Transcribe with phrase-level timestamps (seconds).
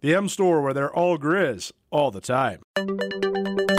[0.00, 2.62] The M Store, where they're all Grizz all the time.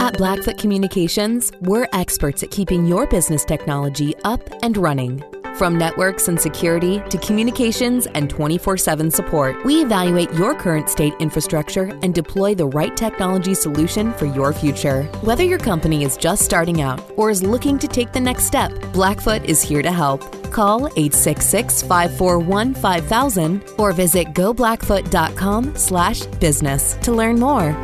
[0.00, 5.24] At Blackfoot Communications, we're experts at keeping your business technology up and running.
[5.56, 11.14] From networks and security to communications and 24 7 support, we evaluate your current state
[11.20, 15.04] infrastructure and deploy the right technology solution for your future.
[15.22, 18.72] Whether your company is just starting out or is looking to take the next step,
[18.92, 20.39] Blackfoot is here to help.
[20.50, 27.76] Call 866 541 5000 or visit goblackfoot.com slash business to learn more.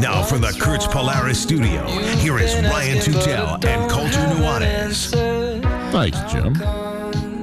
[0.00, 1.84] Now from the Kurtz Polaris studio,
[2.18, 3.87] here is Ryan Tutel and.
[5.98, 6.54] Thanks, Jim.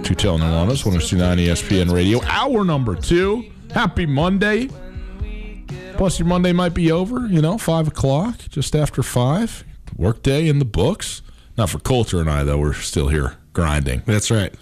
[0.01, 2.21] Tutel Nuanez, 1029 ESPN Radio.
[2.23, 3.43] Hour number two.
[3.73, 4.69] Happy Monday.
[5.97, 9.65] Plus, your Monday might be over, you know, 5 o'clock, just after 5.
[9.97, 11.21] Workday in the books.
[11.57, 12.57] Not for Colter and I, though.
[12.57, 14.03] We're still here grinding.
[14.05, 14.55] That's right.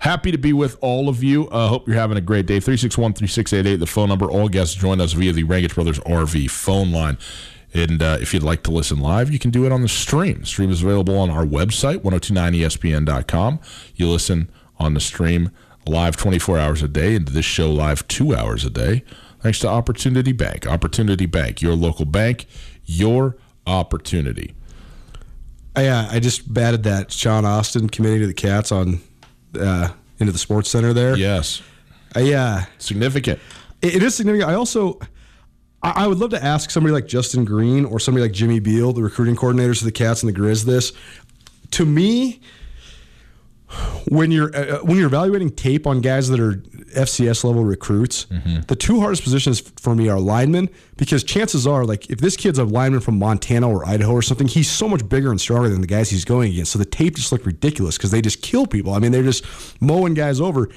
[0.00, 1.48] Happy to be with all of you.
[1.48, 2.60] uh, hope you're having a great day.
[2.60, 4.30] 361 3688, the phone number.
[4.30, 7.16] All guests join us via the Rangitsch Brothers RV phone line.
[7.72, 10.40] And uh, if you'd like to listen live, you can do it on the stream.
[10.40, 13.60] The stream is available on our website, 1029ESPN.com.
[13.94, 15.50] You listen on the stream
[15.86, 19.02] live 24 hours a day, and this show live two hours a day,
[19.40, 20.66] thanks to Opportunity Bank.
[20.66, 22.46] Opportunity Bank, your local bank,
[22.84, 23.36] your
[23.66, 24.54] opportunity.
[25.76, 29.00] I, uh, I just batted that Sean Austin committing to the Cats on
[29.58, 29.88] uh,
[30.18, 31.16] into the Sports Center there.
[31.16, 31.62] Yes,
[32.16, 32.44] Yeah.
[32.62, 33.38] uh, significant.
[33.80, 34.50] it, it is significant.
[34.50, 34.98] I also
[35.82, 38.92] I, I would love to ask somebody like Justin Green or somebody like Jimmy Beal,
[38.92, 40.64] the recruiting coordinators of the Cats and the Grizz.
[40.64, 40.92] This
[41.72, 42.40] to me,
[44.08, 48.26] when you're uh, when you're evaluating tape on guys that are FCS level recruits,
[48.66, 52.58] the two hardest positions for me are linemen because chances are, like if this kid's
[52.58, 55.80] a lineman from Montana or Idaho or something, he's so much bigger and stronger than
[55.82, 56.72] the guys he's going against.
[56.72, 58.92] So the tape just look ridiculous because they just kill people.
[58.92, 59.44] I mean, they're just
[59.80, 60.68] mowing guys over.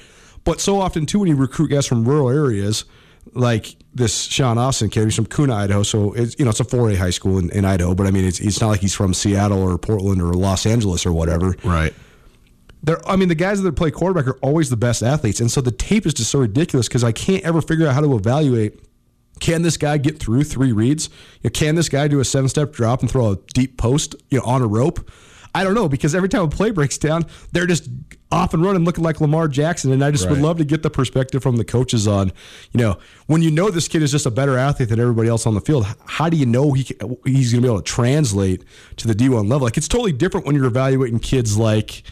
[0.44, 2.84] But so often too, when you recruit guys from rural areas,
[3.32, 5.82] like this Sean Austin kid, he's from Kuna, Idaho.
[5.82, 8.24] So it's you know it's a 4A high school in, in Idaho, but I mean
[8.24, 11.92] it's it's not like he's from Seattle or Portland or Los Angeles or whatever Right.
[12.82, 15.60] they're I mean the guys that play quarterback are always the best athletes, and so
[15.60, 18.80] the tape is just so ridiculous because I can't ever figure out how to evaluate.
[19.40, 21.08] Can this guy get through three reads?
[21.42, 24.14] You know, can this guy do a seven step drop and throw a deep post
[24.30, 25.10] you know on a rope?
[25.54, 27.88] I don't know because every time a play breaks down, they're just
[28.32, 30.90] off and running looking like Lamar Jackson, and I just would love to get the
[30.90, 32.32] perspective from the coaches on,
[32.72, 35.46] you know, when you know this kid is just a better athlete than everybody else
[35.46, 36.82] on the field, how do you know he
[37.24, 38.64] he's going to be able to translate
[38.96, 39.60] to the D1 level?
[39.60, 42.02] Like it's totally different when you're evaluating kids like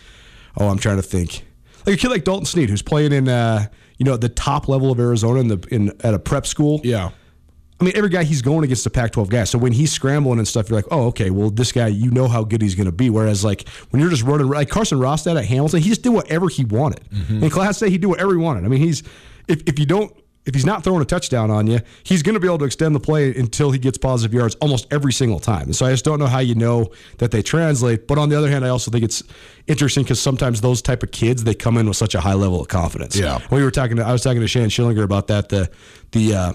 [0.59, 1.45] oh, I'm trying to think.
[1.87, 3.67] Like a kid like Dalton Sneed, who's playing in, uh,
[3.99, 6.81] you know, the top level of Arizona in the in at a prep school.
[6.85, 7.11] Yeah.
[7.81, 9.45] I mean, every guy he's going against the Pac-12 guy.
[9.45, 12.29] So when he's scrambling and stuff, you're like, oh, okay, well, this guy, you know
[12.29, 13.11] how good he's going to be.
[13.11, 16.49] Whereas like when you're just running, like Carson Rostad at Hamilton, he just did whatever
[16.49, 17.01] he wanted.
[17.29, 18.65] In Class A, he did whatever he wanted.
[18.65, 19.03] I mean, he's
[19.49, 20.15] if if you don't.
[20.45, 22.97] If he's not throwing a touchdown on you, he's going to be able to extend
[22.97, 25.67] the play until he gets positive yards almost every single time.
[25.67, 28.09] And so I just don't know how you know that they translate.
[28.09, 29.23] But on the other hand, I also think it's
[29.69, 32.61] interesting because sometimes those type of kids they come in with such a high level
[32.61, 33.15] of confidence.
[33.15, 33.39] Yeah.
[33.53, 33.99] we were talking.
[33.99, 35.49] To, I was talking to Shannon Schillinger about that.
[35.49, 35.71] The
[36.11, 36.53] the uh,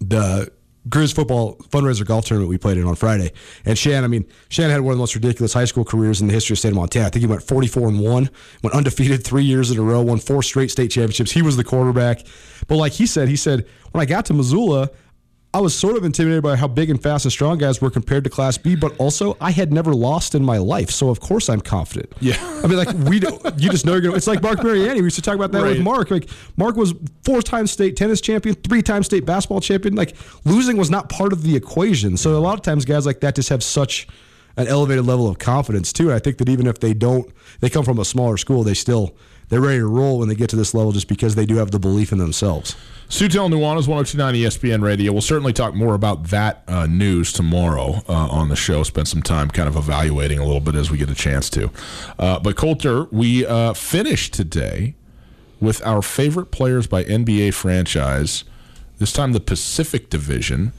[0.00, 0.50] the
[0.88, 3.32] Grizz football fundraiser golf tournament we played in on Friday.
[3.64, 6.26] And Shan, I mean, Shan had one of the most ridiculous high school careers in
[6.26, 7.06] the history of the state of Montana.
[7.06, 8.30] I think he went 44 and 1,
[8.62, 11.32] went undefeated three years in a row, won four straight state championships.
[11.32, 12.24] He was the quarterback.
[12.66, 14.90] But like he said, he said, when I got to Missoula,
[15.52, 18.22] I was sort of intimidated by how big and fast and strong guys were compared
[18.22, 21.48] to Class B, but also I had never lost in my life, so of course
[21.48, 22.12] I'm confident.
[22.20, 22.36] Yeah.
[22.62, 24.14] I mean, like we, don't, you just know you're gonna.
[24.14, 25.00] It's like Mark Mariani.
[25.00, 25.70] We used to talk about that Right.
[25.76, 26.10] with Mark.
[26.12, 26.94] Like Mark was
[27.24, 29.96] four-time state tennis champion, three-time state basketball champion.
[29.96, 30.14] Like
[30.44, 32.16] losing was not part of the equation.
[32.16, 34.06] So a lot of times guys like that just have such
[34.56, 36.04] an elevated level of confidence too.
[36.10, 38.74] And I think that even if they don't, they come from a smaller school, they
[38.74, 39.16] still
[39.50, 41.72] they're ready to roll when they get to this level just because they do have
[41.72, 42.76] the belief in themselves.
[43.08, 45.12] Tutel Nuanez, 1029 ESPN Radio.
[45.12, 48.84] We'll certainly talk more about that uh, news tomorrow uh, on the show.
[48.84, 51.70] Spend some time kind of evaluating a little bit as we get a chance to.
[52.20, 54.94] Uh, but Colter, we uh, finished today
[55.60, 58.44] with our favorite players by NBA franchise.
[58.98, 60.72] This time, the Pacific Division.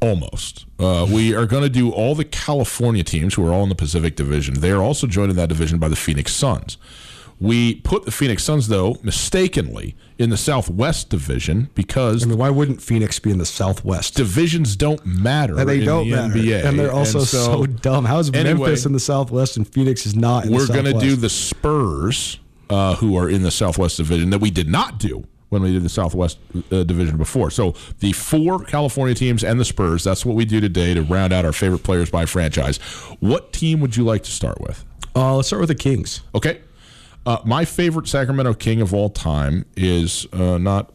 [0.00, 0.64] Almost.
[0.78, 3.74] Uh, we are going to do all the California teams who are all in the
[3.74, 4.60] Pacific Division.
[4.60, 6.78] They are also joined in that division by the Phoenix Suns.
[7.40, 12.50] We put the Phoenix Suns, though, mistakenly in the Southwest Division because I mean, why
[12.50, 14.14] wouldn't Phoenix be in the Southwest?
[14.14, 16.34] divisions don't matter And they in don't the matter.
[16.34, 16.64] NBA.
[16.66, 18.04] and they're also so, dumb.
[18.04, 20.44] How is Anyway, Memphis in the Southwest and Phoenix is not?
[20.44, 22.38] In we're going to do the Spurs,
[22.68, 25.82] uh, who are in the Southwest Division, that we did not do when we did
[25.82, 26.38] the Southwest
[26.70, 27.50] uh, Division before.
[27.50, 31.32] So the four California teams and the Spurs, that's what we do today to round
[31.32, 32.76] out our favorite players by franchise.
[33.20, 34.84] What team would you like to start with?
[35.16, 36.20] Uh, let's start with the Kings.
[36.34, 36.60] Okay.
[37.26, 40.92] Uh, my favorite Sacramento King of all time is uh, not,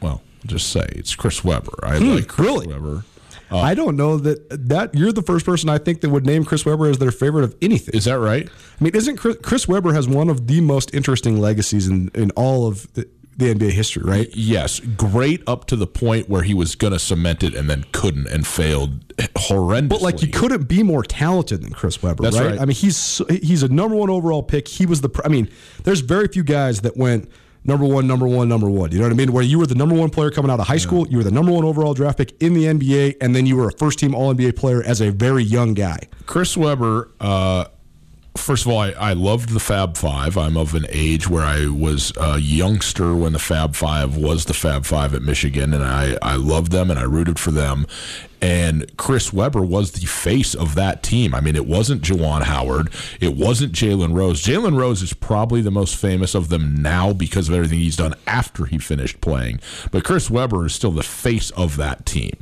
[0.00, 1.78] well, just say it's Chris Webber.
[1.82, 2.66] I like Chris really?
[2.66, 3.04] Webber.
[3.52, 6.64] I don't know that that you're the first person I think that would name Chris
[6.64, 7.94] Webber as their favorite of anything.
[7.94, 8.48] Is that right?
[8.48, 12.30] I mean, isn't Chris, Chris Webber has one of the most interesting legacies in, in
[12.32, 14.28] all of the, the NBA history, right?
[14.34, 17.84] Yes, great up to the point where he was going to cement it and then
[17.92, 19.88] couldn't and failed horrendously.
[19.88, 22.34] But like you couldn't be more talented than Chris Webber, right?
[22.34, 22.60] right.
[22.60, 24.68] I mean, he's he's a number one overall pick.
[24.68, 25.10] He was the.
[25.24, 25.48] I mean,
[25.84, 27.30] there's very few guys that went
[27.64, 28.92] number one, number one, number one.
[28.92, 29.32] You know what I mean?
[29.32, 31.30] Where you were the number one player coming out of high school, you were the
[31.30, 34.14] number one overall draft pick in the NBA, and then you were a first team
[34.14, 36.00] All NBA player as a very young guy.
[36.26, 37.66] Chris Webber, uh,
[38.36, 40.36] first of all, I, I loved the Fab Five.
[40.36, 44.54] I'm of an age where I was a youngster when the Fab Five was the
[44.54, 47.86] Fab Five at Michigan, and I, I loved them and I rooted for them.
[48.42, 51.34] And Chris Webber was the face of that team.
[51.34, 52.90] I mean, it wasn't Juwan Howard.
[53.20, 54.42] It wasn't Jalen Rose.
[54.42, 58.14] Jalen Rose is probably the most famous of them now because of everything he's done
[58.26, 59.60] after he finished playing.
[59.90, 62.32] But Chris Webber is still the face of that team.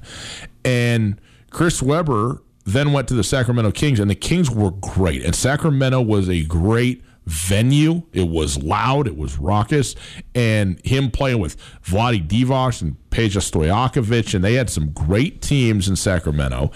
[0.65, 1.21] And
[1.51, 5.25] Chris Webber then went to the Sacramento Kings, and the Kings were great.
[5.25, 8.03] And Sacramento was a great venue.
[8.13, 9.95] It was loud, it was raucous,
[10.35, 15.89] and him playing with Vlade Divac and Peja Stojakovic, and they had some great teams
[15.89, 16.71] in Sacramento.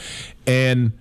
[0.46, 0.92] And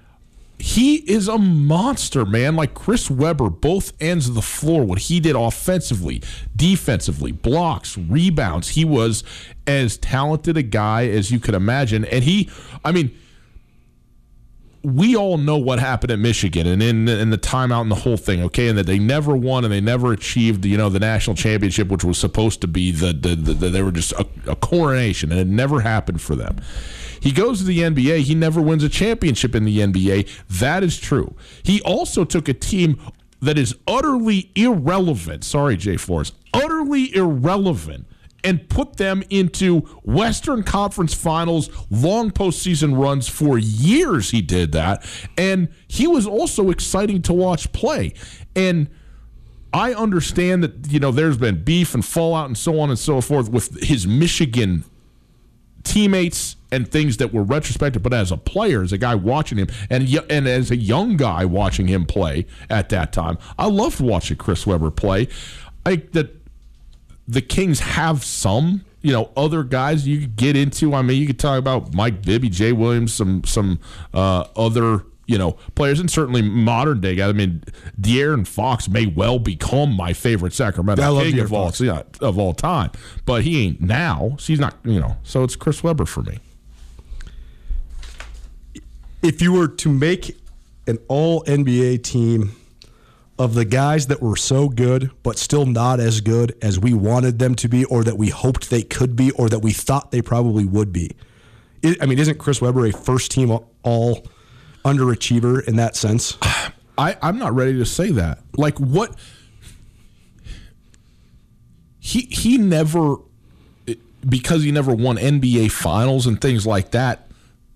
[0.58, 2.56] he is a monster, man.
[2.56, 6.22] Like Chris Webber, both ends of the floor, what he did offensively,
[6.56, 8.70] defensively, blocks, rebounds.
[8.70, 9.24] He was
[9.66, 12.06] as talented a guy as you could imagine.
[12.06, 12.50] And he,
[12.86, 13.18] I mean,
[14.84, 18.42] we all know what happened at Michigan and in the timeout and the whole thing,
[18.44, 21.88] okay, and that they never won and they never achieved, you know, the national championship,
[21.90, 25.32] which was supposed to be the the, the, the they were just a, a coronation,
[25.32, 26.60] and it never happened for them.
[27.20, 28.22] He goes to the NBA.
[28.22, 30.28] He never wins a championship in the NBA.
[30.50, 31.36] That is true.
[31.62, 33.00] He also took a team
[33.42, 35.44] that is utterly irrelevant.
[35.44, 38.08] Sorry, Jay Flores, utterly irrelevant
[38.44, 44.32] and put them into Western Conference finals, long postseason runs for years.
[44.32, 45.06] He did that.
[45.38, 48.14] And he was also exciting to watch play.
[48.56, 48.90] And
[49.74, 53.22] I understand that, you know, there's been beef and fallout and so on and so
[53.22, 54.84] forth with his Michigan
[55.84, 59.68] teammates and things that were retrospective, but as a player, as a guy watching him,
[59.90, 64.38] and and as a young guy watching him play at that time, I loved watching
[64.38, 65.28] Chris Webber play.
[65.86, 66.41] I that
[67.32, 70.94] the Kings have some, you know, other guys you could get into.
[70.94, 73.80] I mean, you could talk about Mike Bibby, Jay Williams, some some
[74.14, 77.30] uh, other you know players, and certainly modern day guys.
[77.30, 77.64] I mean,
[78.00, 82.54] De'Aaron Fox may well become my favorite Sacramento I King of all yeah, of all
[82.54, 82.92] time,
[83.26, 84.36] but he ain't now.
[84.38, 85.16] So he's not, you know.
[85.24, 86.40] So it's Chris Webber for me.
[89.24, 90.38] if you were to make
[90.88, 92.56] an all NBA team
[93.42, 97.40] of the guys that were so good but still not as good as we wanted
[97.40, 100.22] them to be or that we hoped they could be or that we thought they
[100.22, 101.12] probably would be.
[102.00, 104.28] I mean, isn't Chris Webber a first team all
[104.86, 106.38] underachiever in that sense?
[106.98, 108.40] I, I'm not ready to say that.
[108.56, 109.16] Like what
[112.00, 113.16] he he never
[114.28, 117.30] because he never won NBA finals and things like that,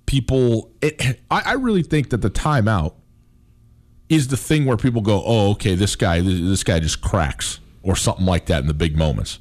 [0.06, 2.94] people, it, I, I really think that the timeout
[4.10, 7.96] is the thing where people go, oh, okay, this guy, this guy just cracks or
[7.96, 9.40] something like that in the big moments.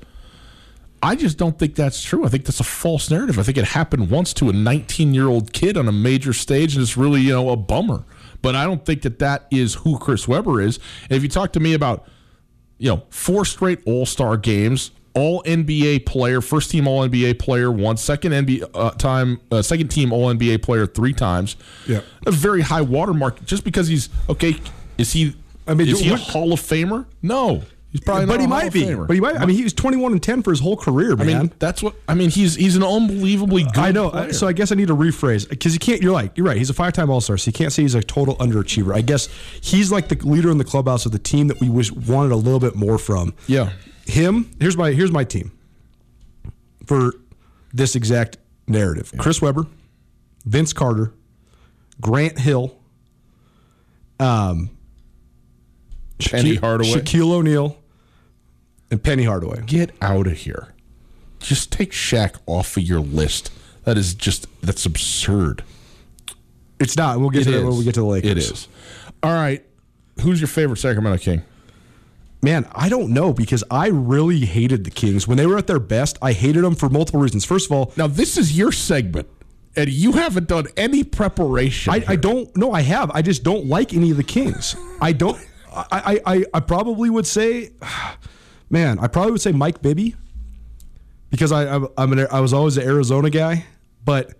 [1.02, 2.24] I just don't think that's true.
[2.24, 3.38] I think that's a false narrative.
[3.38, 6.74] I think it happened once to a 19 year old kid on a major stage,
[6.74, 8.04] and it's really you know a bummer.
[8.40, 10.78] But I don't think that that is who Chris Webber is.
[11.10, 12.08] And if you talk to me about
[12.78, 17.70] you know four straight All Star games, All NBA player, first team All NBA player
[17.70, 21.56] once, second NBA uh, time, uh, second team All NBA player three times,
[21.86, 22.00] Yeah.
[22.26, 23.44] a very high watermark.
[23.44, 24.56] Just because he's okay,
[24.98, 25.36] is he?
[25.66, 27.06] I mean, is he a Hall of Famer?
[27.22, 28.82] No, he's probably but not he a Hall might of be.
[28.82, 29.06] Famer.
[29.06, 29.36] But he might.
[29.36, 31.26] I mean, he was 21 and 10 for his whole career, I man.
[31.26, 32.28] mean, that's what I mean.
[32.30, 33.78] He's he's an unbelievably good.
[33.78, 34.10] I know.
[34.10, 34.32] player.
[34.32, 36.02] So I guess I need to rephrase because you can't.
[36.02, 36.56] You're like you're right.
[36.58, 38.94] He's a five time All Star, so you can't say he's a total underachiever.
[38.94, 39.28] I guess
[39.60, 42.36] he's like the leader in the clubhouse of the team that we wish wanted a
[42.36, 43.32] little bit more from.
[43.46, 43.70] yeah,
[44.06, 44.50] Him.
[44.60, 45.52] Here's my here's my team
[46.86, 47.12] for
[47.72, 48.36] this exact
[48.68, 49.66] narrative: Chris Webber,
[50.44, 51.12] Vince Carter,
[52.00, 52.76] Grant Hill,
[54.20, 54.70] um,
[56.18, 56.90] Penny Shaquille- Hardaway.
[56.90, 57.78] Shaquille O'Neal,
[58.90, 59.62] and Penny Hardaway.
[59.66, 60.74] get out of here.
[61.40, 63.50] Just take Shaq off of your list.
[63.84, 65.62] That is just that's absurd.
[66.80, 67.20] It's not.
[67.20, 68.30] We'll get It to that when we get to the Lakers.
[68.30, 68.68] It is.
[69.22, 69.64] All right.
[70.20, 71.42] Who's your favorite Sacramento King?
[72.44, 75.80] Man, I don't know because I really hated the Kings when they were at their
[75.80, 76.18] best.
[76.20, 77.46] I hated them for multiple reasons.
[77.46, 79.28] First of all, Now this is your segment,
[79.74, 81.94] and you haven't done any preparation.
[81.94, 82.54] I, I don't.
[82.54, 83.10] No, I have.
[83.12, 84.76] I just don't like any of the Kings.
[85.00, 85.40] I don't.
[85.74, 87.70] I, I, I, probably would say,
[88.70, 90.14] man, I probably would say Mike Bibby
[91.30, 93.64] because I, I'm, I'm an, I was always an Arizona guy,
[94.04, 94.34] but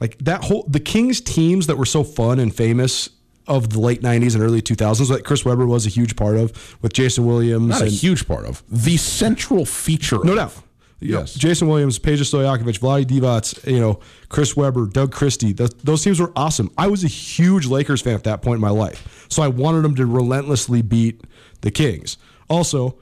[0.00, 3.10] like that whole the Kings teams that were so fun and famous
[3.50, 6.76] of the late '90s and early 2000s that Chris Webber was a huge part of
[6.82, 7.68] with Jason Williams.
[7.68, 10.20] not a and, huge part of the central feature.
[10.24, 10.54] No doubt.
[11.00, 11.34] You know, Yes.
[11.34, 15.54] Jason Williams, Peja Stojakovic, Vlade Divac, you know, Chris Webber, Doug Christie.
[15.54, 16.70] Th- those teams were awesome.
[16.76, 19.24] I was a huge Lakers fan at that point in my life.
[19.30, 21.22] So I wanted them to relentlessly beat
[21.62, 22.18] the Kings.
[22.50, 22.96] Also,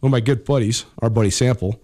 [0.00, 1.80] one of my good buddies, our buddy Sample,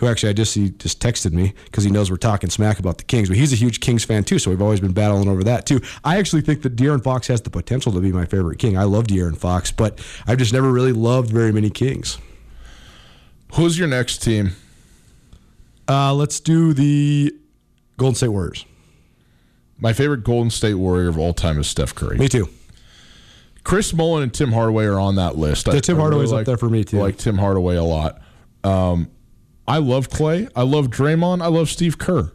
[0.00, 2.96] who actually I just he just texted me because he knows we're talking smack about
[2.98, 4.38] the Kings, but he's a huge Kings fan too.
[4.38, 5.80] So we've always been battling over that too.
[6.02, 8.78] I actually think that De'Aaron Fox has the potential to be my favorite King.
[8.78, 12.16] I love De'Aaron Fox, but I've just never really loved very many Kings.
[13.54, 14.52] Who's your next team?
[15.86, 17.34] Uh, let's do the
[17.98, 18.64] Golden State Warriors.
[19.78, 22.16] My favorite Golden State Warrior of all time is Steph Curry.
[22.16, 22.48] Me too.
[23.64, 25.66] Chris Mullin and Tim Hardaway are on that list.
[25.66, 26.98] Yeah, Tim Hardaway's up there for me, too.
[26.98, 28.22] I like Tim Hardaway a lot.
[28.64, 29.10] Um,
[29.70, 30.50] I love Klay.
[30.56, 31.42] I love Draymond.
[31.42, 32.32] I love Steve Kerr.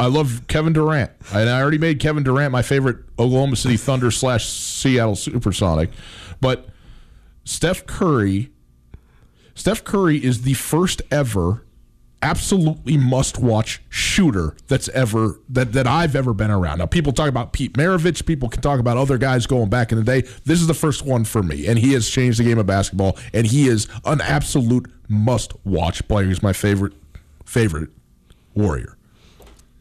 [0.00, 1.12] I love Kevin Durant.
[1.32, 5.90] And I already made Kevin Durant my favorite Oklahoma City Thunder slash Seattle Supersonic.
[6.40, 6.68] But
[7.44, 8.50] Steph Curry,
[9.54, 11.64] Steph Curry is the first ever
[12.22, 16.78] absolutely must watch shooter that's ever that, that I've ever been around.
[16.78, 19.98] Now people talk about Pete Maravich, people can talk about other guys going back in
[19.98, 20.22] the day.
[20.44, 23.18] This is the first one for me, and he has changed the game of basketball,
[23.34, 26.26] and he is an absolute must watch player.
[26.26, 26.94] He's my favorite
[27.44, 27.90] favorite
[28.54, 28.96] warrior.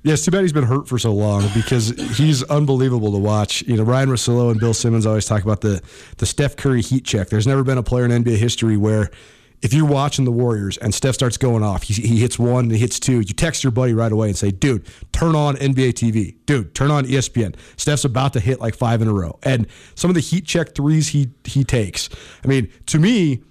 [0.03, 3.61] Yeah, it's too bad he's been hurt for so long because he's unbelievable to watch.
[3.63, 5.81] You know, Ryan Russillo and Bill Simmons always talk about the
[6.17, 7.29] the Steph Curry heat check.
[7.29, 9.11] There's never been a player in NBA history where
[9.61, 12.77] if you're watching the Warriors and Steph starts going off, he, he hits one he
[12.77, 16.35] hits two, you text your buddy right away and say, dude, turn on NBA TV.
[16.45, 17.55] Dude, turn on ESPN.
[17.77, 19.37] Steph's about to hit like five in a row.
[19.43, 22.09] And some of the heat check threes he he takes.
[22.43, 23.43] I mean, to me,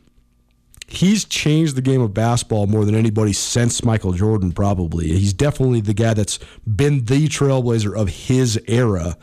[0.89, 5.09] he's changed the game of basketball more than anybody since Michael Jordan, probably.
[5.09, 9.17] He's definitely the guy that's been the trailblazer of his era,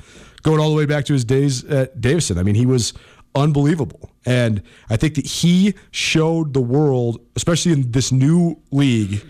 [0.43, 2.37] going all the way back to his days at Davidson.
[2.37, 2.93] I mean, he was
[3.35, 4.09] unbelievable.
[4.27, 9.25] And I think that he showed the world, especially in this new league,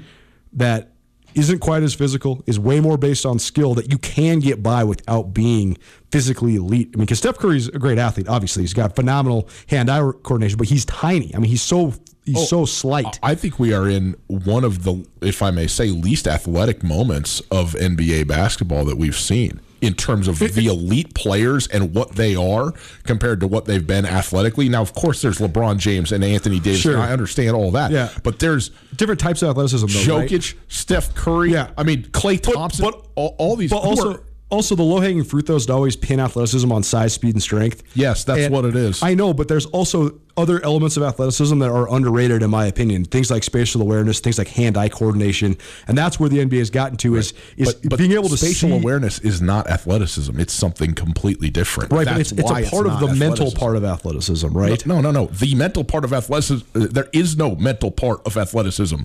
[0.54, 0.90] that
[1.36, 4.84] isn't quite as physical, is way more based on skill that you can get by
[4.84, 5.78] without being
[6.12, 6.90] physically elite.
[6.96, 8.64] I mean, because Steph Curry's a great athlete, obviously.
[8.64, 11.34] He's got phenomenal hand eye coordination, but he's tiny.
[11.36, 11.94] I mean, he's so
[12.26, 13.20] he's oh, so slight.
[13.22, 17.40] I think we are in one of the, if I may say, least athletic moments
[17.52, 22.36] of NBA basketball that we've seen in terms of the elite players and what they
[22.36, 24.70] are compared to what they've been athletically.
[24.70, 26.82] Now, of course, there's LeBron James and Anthony Davis.
[26.82, 26.94] Sure.
[26.96, 27.92] and I understand all that.
[27.92, 28.10] Yeah.
[28.24, 30.30] But there's Different types of athleticism, though, right?
[30.30, 31.52] Jokic, Steph Curry.
[31.52, 31.70] Yeah.
[31.78, 32.86] I mean, Klay Thompson.
[32.86, 33.70] but- all, all these.
[33.70, 36.84] But also, are- also the low hanging fruit though is to always pin athleticism on
[36.84, 37.84] size, speed, and strength.
[37.96, 39.04] Yes, that's And what it is.
[39.04, 43.04] I know, but there's also other elements of athleticism that are underrated, in my opinion.
[43.04, 46.70] Things like spatial awareness, things like hand eye coordination, and that's where the NBA has
[46.70, 50.40] gotten to is is but, but being able to spatial see awareness is not athleticism.
[50.40, 51.92] It's something completely different.
[51.92, 54.86] Right, but That's it's, it's why a part of the mental part of athleticism, right?
[54.86, 55.26] No, no, no.
[55.28, 59.02] The mental part of athleticism, uh, there is no mental part of athleticism.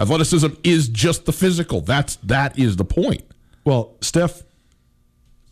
[0.00, 1.80] Athleticism is just the physical.
[1.80, 3.22] That's that is the point.
[3.64, 4.44] Well, Steph,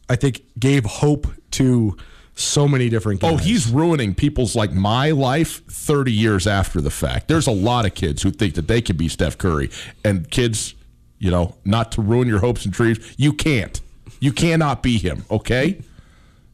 [0.08, 1.96] I think, gave hope to
[2.36, 3.40] so many different oh, guys.
[3.40, 7.28] Oh, he's ruining people's like my life 30 years after the fact.
[7.28, 9.70] There's a lot of kids who think that they can be Steph Curry.
[10.04, 10.74] And kids,
[11.18, 13.80] you know, not to ruin your hopes and dreams, you can't.
[14.20, 15.80] You cannot be him, okay?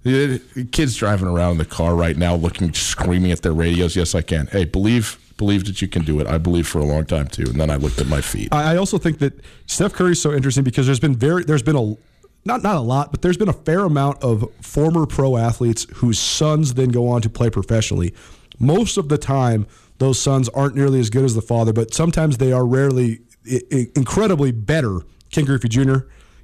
[0.04, 3.94] Kids driving around in the car right now looking screaming at their radios.
[3.94, 4.46] Yes, I can.
[4.48, 6.26] Hey, believe believe that you can do it.
[6.26, 7.44] I believe for a long time too.
[7.44, 8.48] And then I looked at my feet.
[8.52, 9.32] I I also think that
[9.66, 11.96] Steph Curry is so interesting because there's been very there's been a
[12.44, 16.18] not not a lot, but there's been a fair amount of former pro athletes whose
[16.18, 18.14] sons then go on to play professionally.
[18.58, 19.66] Most of the time,
[19.98, 23.20] those sons aren't nearly as good as the father, but sometimes they are rarely
[23.50, 25.00] i- i- incredibly better.
[25.30, 25.80] Ken Griffey Jr.,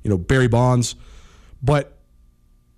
[0.02, 0.94] you know Barry Bonds,
[1.62, 1.98] but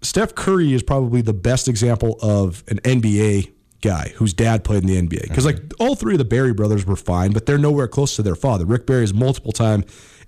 [0.03, 4.89] Steph Curry is probably the best example of an NBA guy whose dad played in
[4.89, 5.29] the NBA.
[5.29, 5.83] Because like mm-hmm.
[5.83, 8.65] all three of the Barry brothers were fine, but they're nowhere close to their father.
[8.65, 9.85] Rick Barry is multiple time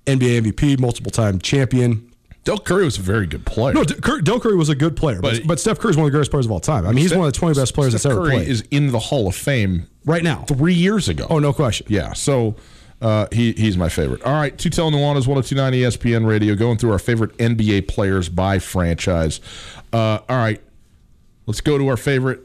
[0.06, 2.11] NBA MVP, multiple time champion.
[2.44, 3.72] Del Curry was a very good player.
[3.74, 6.06] No, D- Del Curry was a good player, but, But- but Steph Curry is one
[6.06, 6.84] of the greatest players of all time.
[6.84, 8.48] I mean, he's Steph- one of the 20 best players Steph that's ever Curry played.
[8.48, 10.44] is in the Hall of Fame right now.
[10.48, 11.26] three years ago.
[11.30, 11.86] Oh, no question.
[11.88, 12.56] Yeah, so
[13.00, 14.22] uh, he he's my favorite.
[14.24, 19.40] All right, Tutel Nuanez, 1029 ESPN Radio, going through our favorite NBA players by franchise.
[19.92, 20.60] Uh, all right,
[21.46, 22.40] let's go to our favorite.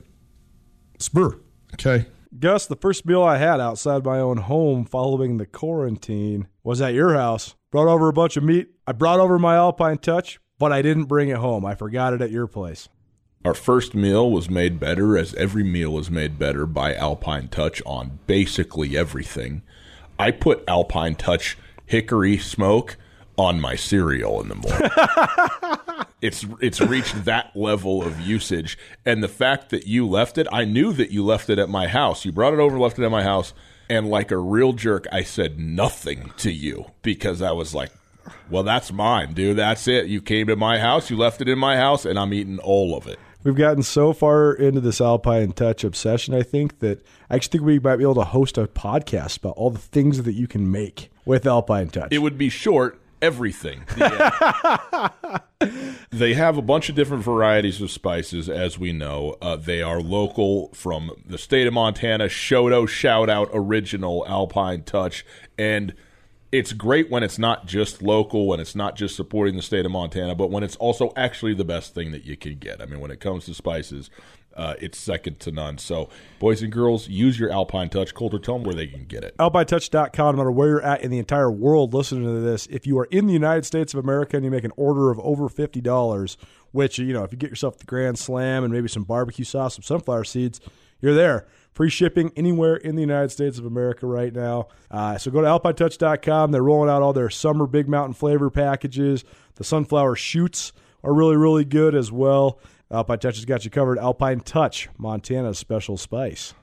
[0.99, 1.37] Spur.
[1.73, 2.05] Okay.
[2.39, 6.93] Gus, the first meal I had outside my own home following the quarantine was at
[6.93, 7.55] your house.
[7.71, 8.69] Brought over a bunch of meat.
[8.89, 11.65] I brought over my Alpine Touch, but I didn't bring it home.
[11.65, 12.87] I forgot it at your place.
[13.43, 17.81] Our first meal was made better, as every meal is made better by Alpine Touch
[17.85, 19.61] on basically everything.
[20.17, 22.95] I put Alpine Touch hickory smoke
[23.37, 26.05] on my cereal in the morning.
[26.21, 30.63] it's it's reached that level of usage, and the fact that you left it, I
[30.63, 32.23] knew that you left it at my house.
[32.23, 33.53] You brought it over, left it at my house,
[33.89, 37.91] and like a real jerk, I said nothing to you because I was like.
[38.49, 39.57] Well, that's mine, dude.
[39.57, 40.07] That's it.
[40.07, 42.95] You came to my house, you left it in my house, and I'm eating all
[42.95, 43.19] of it.
[43.43, 47.63] We've gotten so far into this Alpine Touch obsession, I think, that I actually think
[47.65, 50.69] we might be able to host a podcast about all the things that you can
[50.71, 52.09] make with Alpine Touch.
[52.11, 53.83] It would be short everything.
[53.95, 55.11] The,
[56.11, 59.37] they have a bunch of different varieties of spices, as we know.
[59.41, 62.25] Uh, they are local from the state of Montana.
[62.25, 65.25] Shoto shout out original Alpine Touch,
[65.57, 65.93] and
[66.51, 69.91] it's great when it's not just local, when it's not just supporting the state of
[69.91, 72.81] Montana, but when it's also actually the best thing that you can get.
[72.81, 74.09] I mean, when it comes to spices.
[74.55, 75.77] Uh, it's second to none.
[75.77, 78.15] So, boys and girls, use your Alpine Touch.
[78.15, 79.37] Colter, tell them where they can get it.
[79.37, 82.97] AlpineTouch.com, no matter where you're at in the entire world listening to this, if you
[82.97, 86.37] are in the United States of America and you make an order of over $50,
[86.71, 89.75] which, you know, if you get yourself the Grand Slam and maybe some barbecue sauce,
[89.75, 90.59] some sunflower seeds,
[91.01, 91.47] you're there.
[91.71, 94.67] Free shipping anywhere in the United States of America right now.
[94.89, 96.51] Uh, so go to AlpineTouch.com.
[96.51, 99.23] They're rolling out all their summer Big Mountain flavor packages.
[99.55, 102.59] The sunflower shoots are really, really good as well.
[102.91, 103.99] Alpine Touch has got you covered.
[103.99, 106.53] Alpine Touch, Montana's special spice.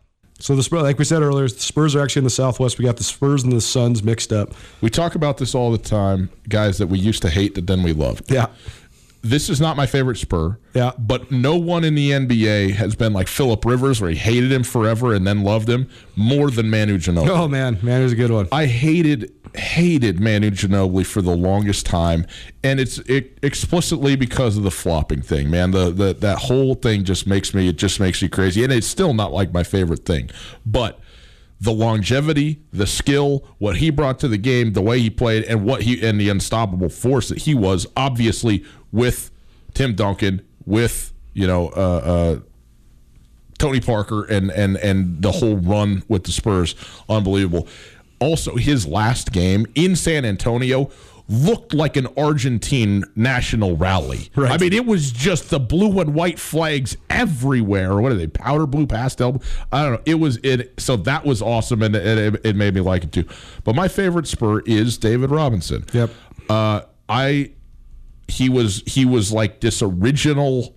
[0.41, 2.79] So the Spurs, like we said earlier, the Spurs are actually in the Southwest.
[2.79, 4.53] We got the Spurs and the Suns mixed up.
[4.81, 7.83] We talk about this all the time, guys that we used to hate that then
[7.83, 8.33] we loved.
[8.33, 8.47] Yeah.
[9.25, 10.59] This is not my favorite Spur.
[10.75, 10.93] Yeah.
[10.99, 14.63] But no one in the NBA has been like Philip Rivers, where he hated him
[14.63, 17.31] forever and then loved him more than Manu Ginobili.
[17.31, 18.49] Oh man, man, it was a good one.
[18.53, 22.27] I hated hated Manu Ginobili for the longest time,
[22.63, 25.51] and it's it, explicitly because of the flopping thing.
[25.51, 28.73] Man, the, the that whole thing just makes me it just makes me crazy, and
[28.73, 30.31] it's still not like my favorite thing,
[30.67, 31.01] but.
[31.61, 35.65] The longevity, the skill, what he brought to the game, the way he played, and
[35.65, 39.31] what he and the unstoppable force that he was, obviously with
[39.73, 42.41] Tim Duncan, with you know uh, uh,
[43.59, 46.75] Tony Parker and and and the whole run with the Spurs,
[47.09, 47.69] unbelievable.
[48.21, 50.91] Also, his last game in San Antonio
[51.29, 54.31] looked like an Argentine national rally.
[54.37, 54.53] Right.
[54.53, 58.01] I mean, it was just the blue and white flags everywhere.
[58.01, 58.27] What are they?
[58.27, 59.43] Powder blue, pastel?
[59.73, 60.03] I don't know.
[60.05, 60.79] It was it.
[60.79, 63.25] So that was awesome, and it, it made me like it too.
[63.65, 65.85] But my favorite Spur is David Robinson.
[65.93, 66.11] Yep.
[66.49, 67.53] Uh, I
[68.29, 70.75] he was he was like this original.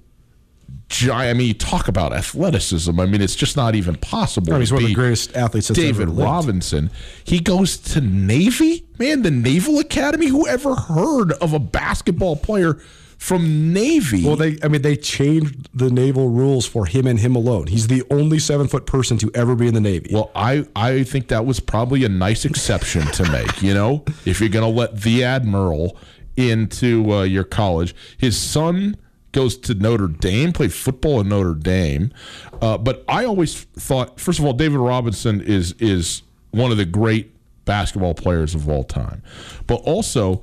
[1.12, 2.98] I mean, you talk about athleticism.
[3.00, 4.54] I mean, it's just not even possible.
[4.54, 6.10] Oh, he's one of the greatest athletes David.
[6.10, 6.90] Robinson.
[7.24, 9.22] He goes to Navy, man.
[9.22, 10.28] The Naval Academy.
[10.28, 12.80] Who ever heard of a basketball player
[13.18, 14.24] from Navy?
[14.26, 17.68] Well, they, I mean, they changed the naval rules for him and him alone.
[17.68, 20.12] He's the only seven foot person to ever be in the Navy.
[20.14, 23.62] Well, I, I think that was probably a nice exception to make.
[23.62, 25.98] You know, if you're going to let the admiral
[26.38, 28.96] into uh, your college, his son
[29.38, 32.12] goes to Notre Dame, played football in Notre Dame.
[32.60, 36.86] Uh, but I always thought, first of all, David Robinson is is one of the
[36.86, 37.32] great
[37.66, 39.22] basketball players of all time,
[39.68, 40.42] but also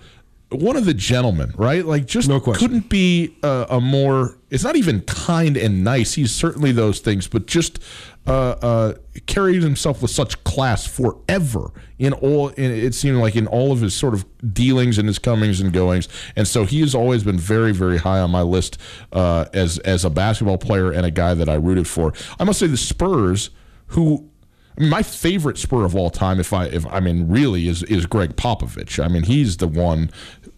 [0.50, 1.84] one of the gentlemen, right?
[1.84, 4.38] Like, just No couldn't be a, a more.
[4.50, 6.14] It's not even kind and nice.
[6.14, 7.80] He's certainly those things, but just
[8.26, 8.94] uh, uh,
[9.26, 12.48] carried himself with such class forever in all.
[12.50, 15.72] In, it seemed like in all of his sort of dealings and his comings and
[15.72, 18.78] goings, and so he has always been very, very high on my list
[19.12, 22.12] uh, as as a basketball player and a guy that I rooted for.
[22.38, 23.50] I must say the Spurs,
[23.88, 24.28] who
[24.76, 27.82] I mean, my favorite Spur of all time, if I, if I mean, really, is
[27.84, 29.02] is Gregg Popovich.
[29.02, 30.10] I mean, he's the one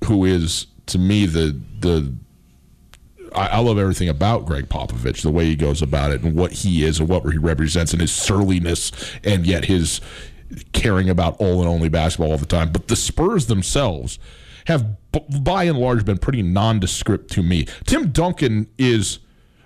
[0.05, 2.15] who is to me the the.
[3.35, 6.53] I, I love everything about Gregg Popovich, the way he goes about it, and what
[6.53, 8.93] he is, and what he represents, and his surliness,
[9.25, 10.01] and yet his
[10.73, 12.71] caring about all and only basketball all the time.
[12.71, 14.19] But the Spurs themselves
[14.67, 14.97] have,
[15.43, 17.67] by and large, been pretty nondescript to me.
[17.85, 19.19] Tim Duncan is.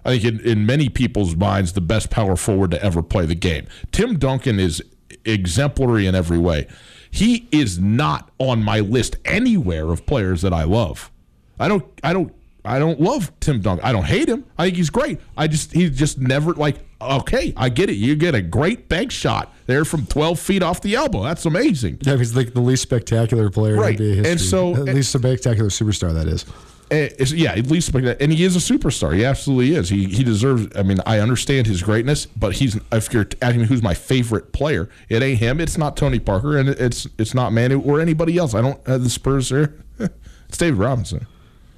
[0.02, 3.34] I think in, in many people's minds, the best power forward to ever play the
[3.34, 3.66] game.
[3.92, 4.82] Tim Duncan is
[5.26, 6.66] exemplary in every way.
[7.10, 11.10] He is not on my list anywhere of players that I love.
[11.58, 12.32] I don't I don't
[12.64, 13.84] I don't love Tim Duncan.
[13.84, 14.44] I don't hate him.
[14.58, 15.18] I think he's great.
[15.36, 17.94] I just he's just never like okay, I get it.
[17.94, 21.22] You get a great bank shot there from 12 feet off the elbow.
[21.22, 21.98] That's amazing.
[22.02, 23.98] Yeah, he's like the least spectacular player Right.
[23.98, 24.30] in NBA history.
[24.32, 26.44] And so- at least spectacular superstar that is.
[26.90, 29.14] Eh, yeah, at least, and he is a superstar.
[29.14, 29.88] He absolutely is.
[29.88, 30.66] He he deserves.
[30.76, 32.76] I mean, I understand his greatness, but he's.
[32.90, 35.60] If you're asking me who's my favorite player, it ain't him.
[35.60, 38.54] It's not Tony Parker, and it's it's not Manu or anybody else.
[38.56, 38.80] I don't.
[38.88, 39.72] Uh, the Spurs are.
[40.48, 41.28] it's David Robinson.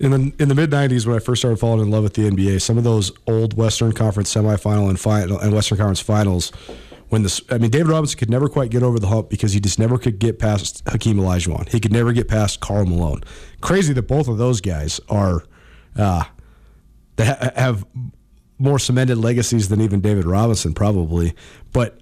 [0.03, 2.29] In the in the mid '90s, when I first started falling in love with the
[2.29, 6.51] NBA, some of those old Western Conference semifinal and final and Western Conference finals,
[7.09, 9.61] when this, I mean, David Robinson could never quite get over the hump because he
[9.61, 11.69] just never could get past Hakeem Olajuwon.
[11.69, 13.23] He could never get past Karl Malone.
[13.61, 15.45] Crazy that both of those guys are,
[15.97, 16.25] uh,
[17.19, 17.85] ha- have
[18.59, 21.35] more cemented legacies than even David Robinson probably.
[21.73, 22.01] But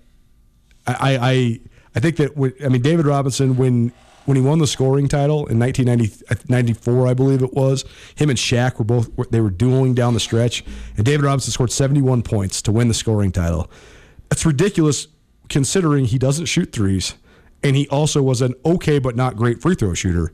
[0.87, 1.61] I I
[1.95, 3.93] I think that when, I mean David Robinson when
[4.31, 8.79] when he won the scoring title in 1994 I believe it was him and Shaq
[8.79, 10.65] were both they were dueling down the stretch
[10.97, 13.69] and David Robinson scored 71 points to win the scoring title.
[14.29, 15.09] That's ridiculous
[15.49, 17.15] considering he doesn't shoot threes
[17.65, 20.31] and he also was an okay but not great free throw shooter.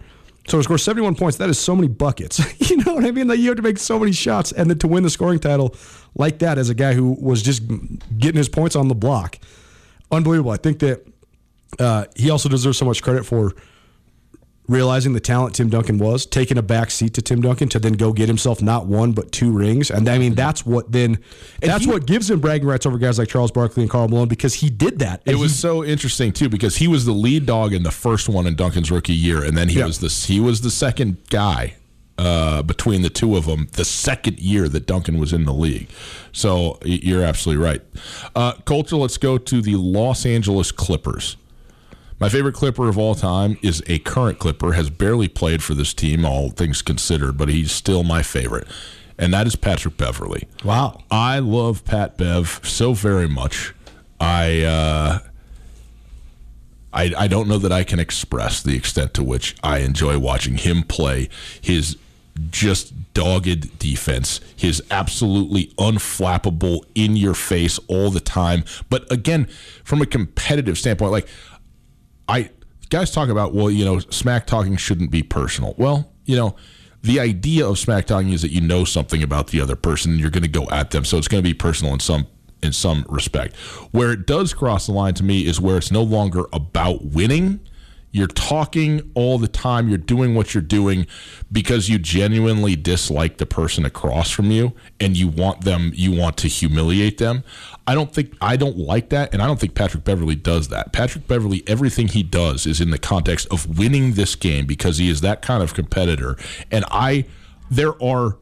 [0.47, 2.39] So to score 71 points, that is so many buckets.
[2.71, 3.29] you know what I mean?
[3.29, 5.75] Like you have to make so many shots and then to win the scoring title
[6.15, 7.63] like that as a guy who was just
[8.19, 9.39] getting his points on the block
[10.11, 10.51] unbelievable.
[10.51, 11.03] I think that
[11.79, 13.55] uh, he also deserves so much credit for
[14.69, 17.93] realizing the talent Tim Duncan was, taking a back seat to Tim Duncan to then
[17.95, 19.91] go get himself not one but two rings.
[19.91, 21.19] And I mean, that's what then
[21.61, 24.29] that's he- what gives him bragging rights over guys like Charles Barkley and Karl Malone
[24.29, 25.23] because he did that.
[25.25, 28.29] It was he- so interesting too because he was the lead dog in the first
[28.29, 29.87] one in Duncan's rookie year, and then he Yeah.
[29.87, 31.75] was the he was the second guy
[32.19, 35.87] uh, between the two of them the second year that Duncan was in the league.
[36.33, 37.83] So you're absolutely right.
[38.35, 41.37] Uh, Colter, let's go to the Los Angeles Clippers.
[42.19, 45.93] My favorite Clipper of all time is a current Clipper, has barely played for this
[45.93, 48.67] team, all things considered, but he's still my favorite,
[49.19, 50.49] and that is Patrick Beverley.
[50.65, 51.03] wow.
[51.11, 53.75] I love Pat Bev so very much.
[54.19, 55.19] I uh,
[56.93, 60.57] I I don't know that I can express the extent to which I enjoy watching
[60.57, 61.29] him play
[61.61, 61.99] his
[62.51, 68.65] just dogged defense, his absolutely unflappable in your face all the time.
[68.89, 69.47] But again,
[69.85, 71.29] from a competitive standpoint, like
[72.29, 72.51] I
[72.91, 75.75] guys talk about, well, you know, smack talking shouldn't be personal.
[75.77, 76.57] Well, you know,
[77.03, 80.21] the idea of smack talking is that you know something about the other person and
[80.21, 82.27] you're going to go at them, so it's going to be personal in some
[82.63, 83.55] in some respect.
[83.93, 87.61] Where it does cross the line to me is where it's no longer about winning.
[88.17, 89.91] You're talking all the time.
[89.91, 91.07] You're doing what you're doing
[91.53, 96.39] because you genuinely dislike the person across from you and you want them, you want
[96.39, 97.45] to humiliate them.
[97.87, 99.35] I don't think, I don't like that.
[99.35, 100.95] And I don't think Patrick Beverley does that.
[100.95, 105.11] Patrick Beverley, everything he does is in the context of winning this game because he
[105.11, 106.39] is that kind of competitor.
[106.71, 107.27] And I,
[107.71, 108.39] there are,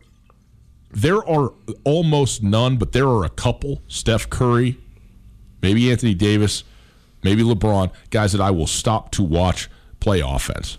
[0.92, 3.82] there are almost none, but there are a couple.
[3.88, 4.78] Steph Curry,
[5.62, 6.62] maybe Anthony Davis,
[7.24, 10.78] maybe LeBron, guys that I will stop to watch play offense.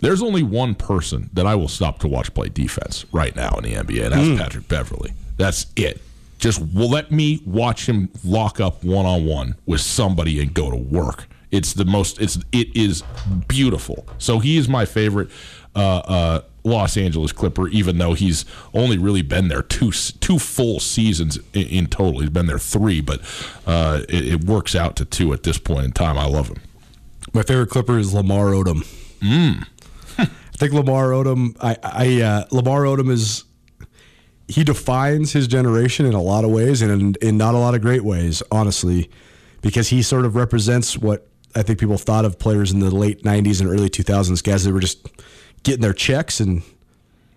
[0.00, 3.62] There's only one person that I will stop to watch play defense right now in
[3.62, 4.36] the NBA, and that's hmm.
[4.36, 5.12] Patrick Beverley.
[5.36, 6.02] That's it.
[6.38, 10.76] Just let me watch him lock up one on one with somebody and go to
[10.76, 11.28] work.
[11.52, 12.20] It's the most.
[12.20, 13.04] It's it is
[13.46, 14.04] beautiful.
[14.18, 15.30] So he is my favorite
[15.74, 20.80] uh, uh, Los Angeles Clipper, even though he's only really been there two two full
[20.80, 22.20] seasons in, in total.
[22.20, 23.20] He's been there three, but
[23.66, 26.18] uh, it, it works out to two at this point in time.
[26.18, 26.58] I love him.
[27.32, 28.86] My favorite Clipper is Lamar Odom.
[30.18, 31.56] I think Lamar Odom.
[31.60, 33.44] I, I uh, Lamar Odom is
[34.48, 37.74] he defines his generation in a lot of ways, and in, in not a lot
[37.74, 39.10] of great ways, honestly,
[39.62, 43.22] because he sort of represents what I think people thought of players in the late
[43.22, 45.08] '90s and early 2000s, guys that were just
[45.62, 46.62] getting their checks and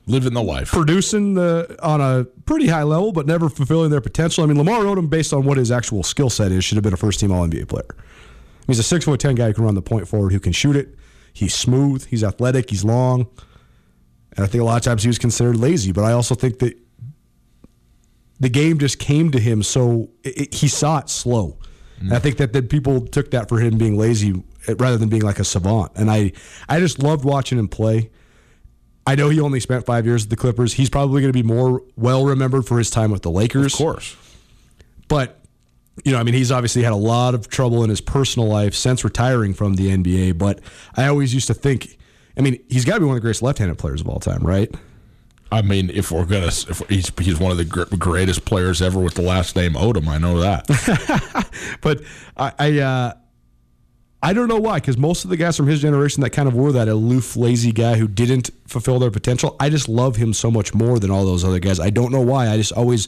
[0.08, 0.70] living the life.
[0.70, 4.44] producing the on a pretty high level, but never fulfilling their potential.
[4.44, 6.94] I mean, Lamar Odom, based on what his actual skill set is, should have been
[6.94, 7.96] a first team All NBA player.
[8.68, 10.76] He's a six foot ten guy who can run the point forward, who can shoot
[10.76, 10.96] it.
[11.34, 12.06] He's smooth.
[12.06, 12.70] He's athletic.
[12.70, 13.28] He's long.
[14.36, 16.60] And I think a lot of times he was considered lazy, but I also think
[16.60, 16.78] that
[18.40, 21.58] the game just came to him so it, it- he saw it slow.
[22.00, 22.22] And I mm.
[22.22, 25.44] think that, that people took that for him being lazy rather than being like a
[25.44, 25.92] savant.
[25.96, 26.32] And I,
[26.68, 28.10] I just loved watching him play.
[29.08, 30.74] I know he only spent five years at the Clippers.
[30.74, 33.74] He's probably going to be more well remembered for his time with the Lakers.
[33.74, 34.16] Of course.
[35.08, 35.40] But,
[36.04, 38.74] you know, I mean, he's obviously had a lot of trouble in his personal life
[38.74, 40.38] since retiring from the NBA.
[40.38, 40.60] But
[40.96, 41.98] I always used to think,
[42.36, 44.20] I mean, he's got to be one of the greatest left handed players of all
[44.20, 44.74] time, right?
[45.52, 47.64] I mean, if we're gonna, if he's he's one of the
[47.98, 50.08] greatest players ever with the last name Odom.
[50.08, 50.66] I know that.
[51.82, 52.02] But
[52.36, 53.14] I, I, uh,
[54.26, 56.56] I don't know why, because most of the guys from his generation that kind of
[56.56, 60.50] were that aloof, lazy guy who didn't fulfill their potential, I just love him so
[60.50, 61.80] much more than all those other guys.
[61.80, 62.50] I don't know why.
[62.50, 63.08] I just always,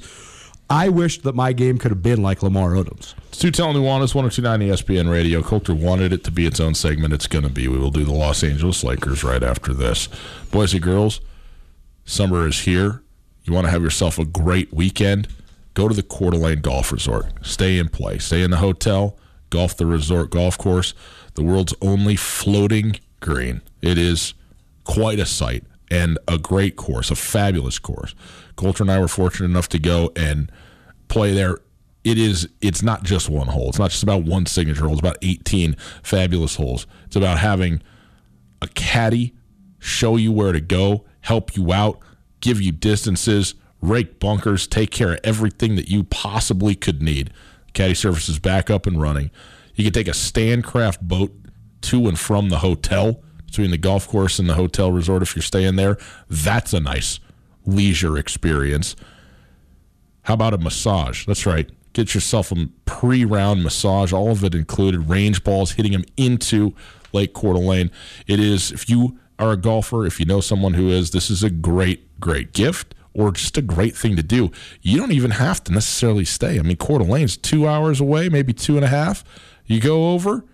[0.70, 3.16] I wished that my game could have been like Lamar Odom's.
[3.32, 5.42] Stu telling Nuanez, 1029 ESPN Radio.
[5.42, 7.16] Colter wanted it to be its own segment.
[7.16, 7.68] It's going to be.
[7.68, 10.10] We will do the Los Angeles Lakers right after this.
[10.52, 11.20] Boys and girls,
[12.06, 13.02] summer is here.
[13.44, 15.30] You want to have yourself a great weekend?
[15.74, 17.26] Go to the Coeur d'Alene Golf Resort.
[17.42, 18.20] Stay in play.
[18.20, 19.18] Stay in the hotel.
[19.50, 20.94] Golf the resort golf course.
[21.36, 23.62] The world's only floating green.
[23.82, 24.34] It is
[24.84, 28.14] quite a sight and a great course, a fabulous course.
[28.56, 30.52] Colter and I were fortunate enough to go and
[31.08, 31.60] play there.
[32.04, 32.48] It is.
[32.62, 33.70] It's not just one hole.
[33.70, 34.94] It's not just about one signature hole.
[34.94, 36.88] It's about 18 fabulous holes.
[37.06, 37.82] It's about having
[38.62, 39.34] a caddy
[39.80, 42.00] show you where to go, help you out,
[42.40, 47.32] give you distances, rake bunkers, take care of everything that you possibly could need.
[47.78, 49.30] Caddy service is back up and running.
[49.76, 51.32] You can take a Stancraft boat
[51.82, 55.44] to and from the hotel between the golf course and the hotel resort if you're
[55.44, 56.00] staying there.
[56.28, 57.20] That's a nice
[57.68, 58.96] leisure experience.
[60.24, 61.28] How about a massage?
[61.28, 61.70] That's right.
[61.94, 65.08] Get yourself a pre round massage, all of it included.
[65.08, 66.74] Range balls hitting them into
[67.14, 67.92] Lake Coeur d'Alene.
[68.26, 71.44] It is, if you are a golfer, if you know someone who is, this is
[71.44, 74.52] a great, great gift or just a great thing to do.
[74.82, 76.58] You don't even have to necessarily stay.
[76.60, 79.24] I mean, Coeur d'Alene's two hours away, maybe two and a half.
[79.66, 80.46] You go over,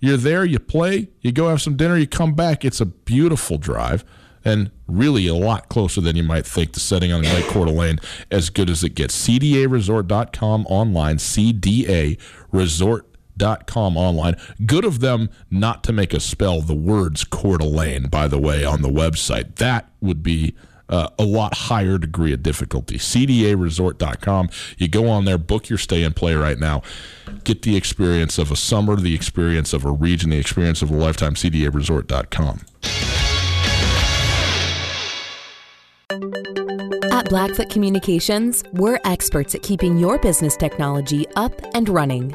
[0.00, 2.64] you're there, you play, you go have some dinner, you come back.
[2.64, 4.04] It's a beautiful drive
[4.44, 8.00] and really a lot closer than you might think to setting on Lake Coeur d'Alene,
[8.30, 9.14] as good as it gets.
[9.28, 14.34] CDAResort.com online, CDAResort.com online.
[14.66, 18.64] Good of them not to make us spell the words Coeur d'Alene, by the way,
[18.64, 19.54] on the website.
[19.56, 20.56] That would be
[20.88, 22.98] uh, a lot higher degree of difficulty.
[22.98, 24.48] CDAResort.com.
[24.76, 26.82] You go on there, book your stay and play right now.
[27.44, 30.94] Get the experience of a summer, the experience of a region, the experience of a
[30.94, 31.34] lifetime.
[31.34, 32.60] CDAResort.com.
[37.12, 42.34] At Blackfoot Communications, we're experts at keeping your business technology up and running.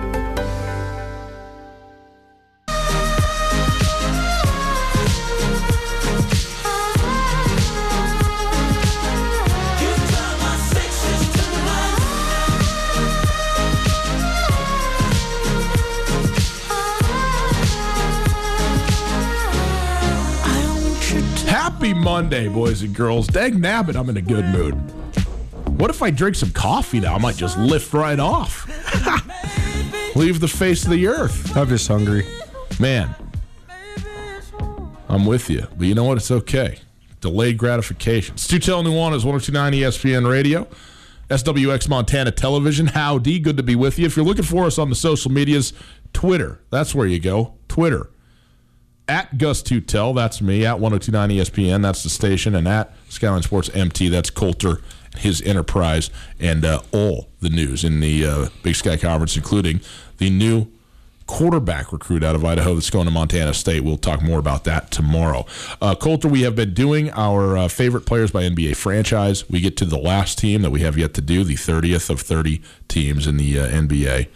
[22.01, 23.27] Monday, boys and girls.
[23.27, 24.73] Dag nabbit, I'm in a good mood.
[25.79, 27.15] What if I drink some coffee now?
[27.15, 28.65] I might just lift right off.
[30.15, 31.55] Leave the face of the earth.
[31.55, 32.25] I'm just hungry.
[32.79, 33.13] Man,
[35.07, 35.67] I'm with you.
[35.77, 36.17] But you know what?
[36.17, 36.79] It's okay.
[37.21, 38.37] Delayed gratification.
[38.37, 40.67] Stu Tell Nuanez, 1029 ESPN Radio.
[41.29, 42.87] SWX Montana Television.
[42.87, 43.39] Howdy.
[43.39, 44.05] Good to be with you.
[44.05, 45.71] If you're looking for us on the social medias,
[46.13, 46.59] Twitter.
[46.71, 47.53] That's where you go.
[47.67, 48.09] Twitter.
[49.11, 50.65] At Gus Tutel, that's me.
[50.65, 52.55] At 1029 ESPN, that's the station.
[52.55, 54.79] And at Skyline Sports MT, that's Colter,
[55.17, 59.81] his enterprise, and uh, all the news in the uh, Big Sky Conference, including
[60.17, 60.67] the new
[61.27, 63.83] quarterback recruit out of Idaho that's going to Montana State.
[63.83, 65.45] We'll talk more about that tomorrow.
[65.81, 69.49] Uh, Colter, we have been doing our uh, favorite players by NBA franchise.
[69.49, 72.21] We get to the last team that we have yet to do, the 30th of
[72.21, 74.29] 30 teams in the uh, NBA,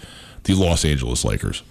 [0.43, 1.63] the Los Angeles Lakers.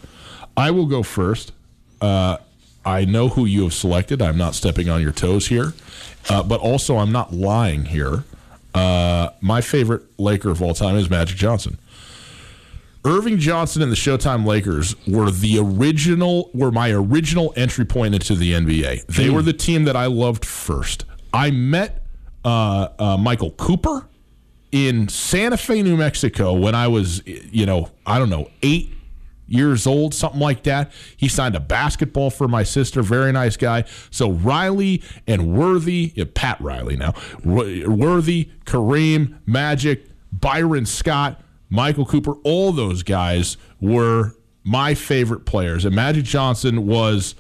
[0.56, 1.52] I will go first.
[2.00, 2.38] Uh,
[2.84, 4.20] I know who you have selected.
[4.20, 5.72] I'm not stepping on your toes here,
[6.28, 8.24] uh, but also I'm not lying here.
[8.74, 11.78] Uh, my favorite Laker of all time is Magic Johnson.
[13.04, 18.34] Earvin Johnson and the Showtime Lakers were the original, were my original entry point into
[18.34, 19.06] the NBA.
[19.06, 21.04] They were the team that I loved first.
[21.32, 22.02] I met
[22.44, 24.08] uh, uh, Michael Cooper
[24.72, 28.93] in Santa Fe, New Mexico, when I was, you know, I don't know, eight
[29.46, 30.92] years old, something like that.
[31.16, 33.02] He signed a basketball for my sister.
[33.02, 33.84] Very nice guy.
[34.10, 42.34] So Riley and Worthy, yeah, Pat Riley now, Worthy, Kareem, Magic, Byron Scott, Michael Cooper,
[42.44, 45.84] all those guys were my favorite players.
[45.84, 47.34] And Magic Johnson was,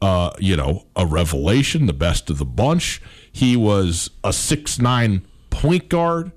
[0.00, 3.02] uh, you know, a revelation, the best of the bunch.
[3.30, 6.32] He was a six nine point guard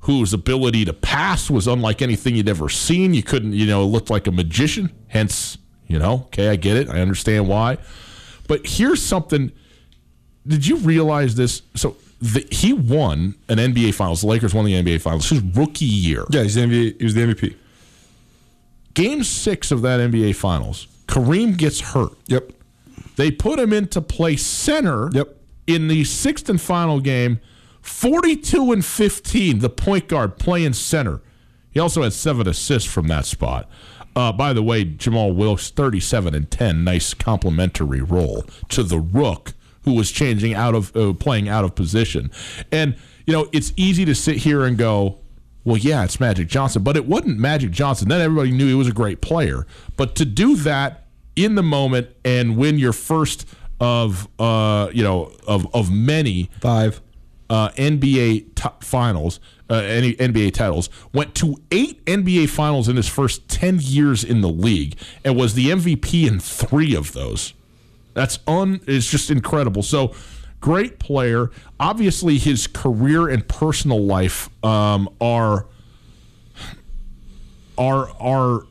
[0.00, 3.14] whose ability to pass was unlike anything you'd ever seen.
[3.14, 4.90] You couldn't, you know, it looked like a magician.
[5.08, 6.88] Hence, you know, okay, I get it.
[6.88, 7.78] I understand why.
[8.48, 9.52] But here's something.
[10.46, 11.62] Did you realize this?
[11.74, 14.22] So the, he won an NBA Finals.
[14.22, 16.24] The Lakers won the NBA Finals his rookie year.
[16.30, 16.98] Yeah, he's the MVP.
[16.98, 17.56] He was the MVP.
[18.94, 22.12] Game six of that NBA Finals, Kareem gets hurt.
[22.26, 22.52] Yep.
[23.16, 25.10] They put him into play center.
[25.12, 25.36] Yep.
[25.66, 27.40] In the sixth and final game,
[27.82, 31.20] 42 and 15, the point guard playing center.
[31.70, 33.68] He also had seven assists from that spot.
[34.16, 39.54] Uh, by the way, Jamal Wilkes, 37 and 10, nice complimentary role to the rook
[39.82, 42.30] who was changing out of uh, playing out of position.
[42.70, 45.18] And you know, it's easy to sit here and go,
[45.64, 48.08] well, yeah, it's Magic Johnson, but it wasn't Magic Johnson.
[48.08, 49.66] Then everybody knew he was a great player.
[49.96, 53.46] But to do that in the moment and win your first
[53.78, 57.00] of uh, you know of of many Five.
[57.50, 63.48] Uh, NBA t- finals, uh, NBA titles, went to eight NBA finals in his first
[63.48, 67.52] 10 years in the league and was the MVP in three of those.
[68.14, 69.82] That's un, it's just incredible.
[69.82, 70.14] So,
[70.60, 71.50] great player.
[71.78, 75.66] Obviously, his career and personal life um, are
[77.76, 78.66] are are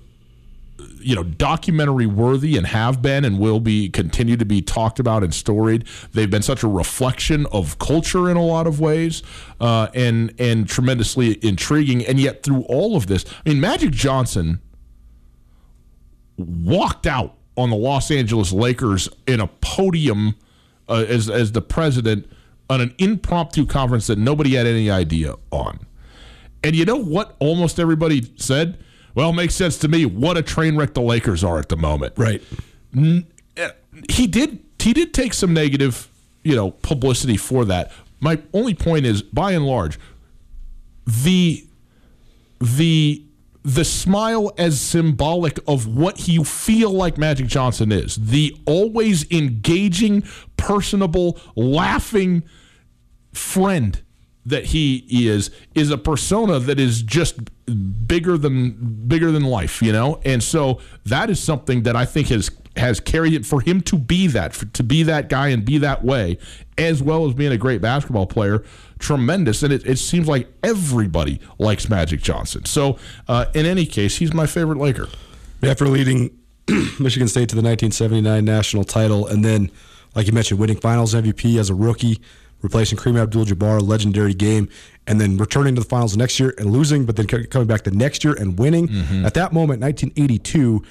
[0.99, 5.23] you know documentary worthy and have been and will be continue to be talked about
[5.23, 5.85] and storied.
[6.13, 9.23] They've been such a reflection of culture in a lot of ways
[9.59, 12.05] uh, and and tremendously intriguing.
[12.05, 14.61] And yet through all of this i mean magic johnson
[16.37, 20.35] walked out on the los angeles lakers in a podium
[20.87, 22.25] uh, as as the president
[22.69, 25.79] on an impromptu conference that nobody had any idea on.
[26.63, 28.83] And you know what almost everybody said?
[29.15, 30.05] Well, it makes sense to me.
[30.05, 32.13] What a train wreck the Lakers are at the moment.
[32.17, 32.41] Right.
[32.95, 33.69] Eh,
[34.09, 36.07] he did he did take some negative,
[36.43, 37.91] you know, publicity for that.
[38.19, 39.99] My only point is by and large
[41.05, 41.65] the
[42.59, 43.23] the
[43.63, 48.15] the smile as symbolic of what you feel like Magic Johnson is.
[48.15, 50.23] The always engaging,
[50.55, 52.43] personable, laughing
[53.33, 54.01] friend
[54.49, 57.39] that he is is a persona that is just
[58.07, 60.19] bigger than bigger than life, you know.
[60.25, 63.97] And so that is something that I think has has carried it for him to
[63.97, 66.37] be that for, to be that guy and be that way,
[66.77, 68.63] as well as being a great basketball player.
[68.99, 72.65] Tremendous, and it, it seems like everybody likes Magic Johnson.
[72.65, 75.07] So, uh, in any case, he's my favorite Laker.
[75.63, 76.37] After leading
[76.99, 79.71] Michigan State to the 1979 national title, and then,
[80.15, 82.21] like you mentioned, winning Finals MVP as a rookie,
[82.61, 84.69] replacing Kareem Abdul-Jabbar, legendary game,
[85.07, 87.91] and then returning to the finals next year and losing, but then coming back the
[87.91, 88.87] next year and winning.
[88.87, 89.25] Mm-hmm.
[89.25, 90.83] At that moment, 1982,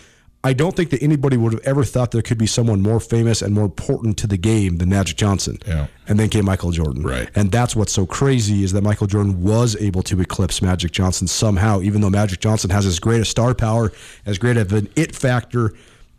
[0.44, 3.42] I don't think that anybody would have ever thought there could be someone more famous
[3.42, 5.58] and more important to the game than Magic Johnson.
[5.66, 5.88] Yeah.
[6.06, 7.02] And then came Michael Jordan.
[7.02, 7.28] Right.
[7.34, 11.26] And that's what's so crazy is that Michael Jordan was able to eclipse Magic Johnson
[11.26, 13.92] somehow, even though Magic Johnson has as great a star power,
[14.26, 15.74] as great of an it factor,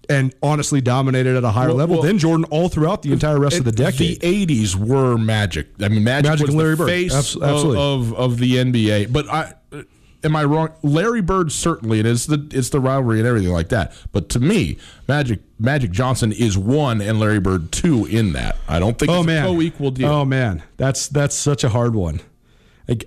[0.10, 3.40] and honestly dominated at a higher Well- level well- than Jordan all throughout the entire
[3.40, 4.20] rest of the decade.
[4.22, 5.68] The '80s were Magic.
[5.82, 6.90] I mean, Magic, Magic was and Larry the Bird.
[6.90, 7.78] face Abs- of- absolutely.
[7.82, 9.06] Of, of the NBA.
[9.12, 9.54] But I,
[10.24, 10.70] am I wrong?
[10.84, 13.94] Larry Bird certainly, and it's the it's the rivalry and everything like that.
[14.12, 18.58] But to me, Magic Magic Johnson is one, and Larry Bird two in that.
[18.68, 20.10] I don't think Oh it's man, co-equal deal.
[20.10, 22.20] Oh man, that's that's such a hard one.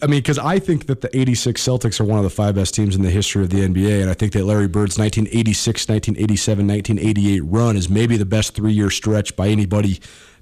[0.03, 2.75] I mean, because I think that the '86 Celtics are one of the five best
[2.75, 6.67] teams in the history of the NBA, and I think that Larry Bird's 1986, 1987,
[6.69, 10.00] 1988 run is maybe the best three-year stretch by anybody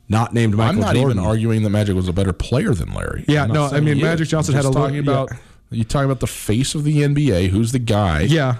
[0.08, 1.18] not named Michael I'm not Jordan.
[1.18, 3.24] even arguing that Magic was a better player than Larry.
[3.28, 4.28] Yeah, no, I mean, Magic.
[4.28, 5.28] Johnson had a lo- talking about.
[5.30, 5.38] yeah.
[5.72, 7.48] You talking about the face of the NBA?
[7.50, 8.22] Who's the guy?
[8.22, 8.56] Yeah,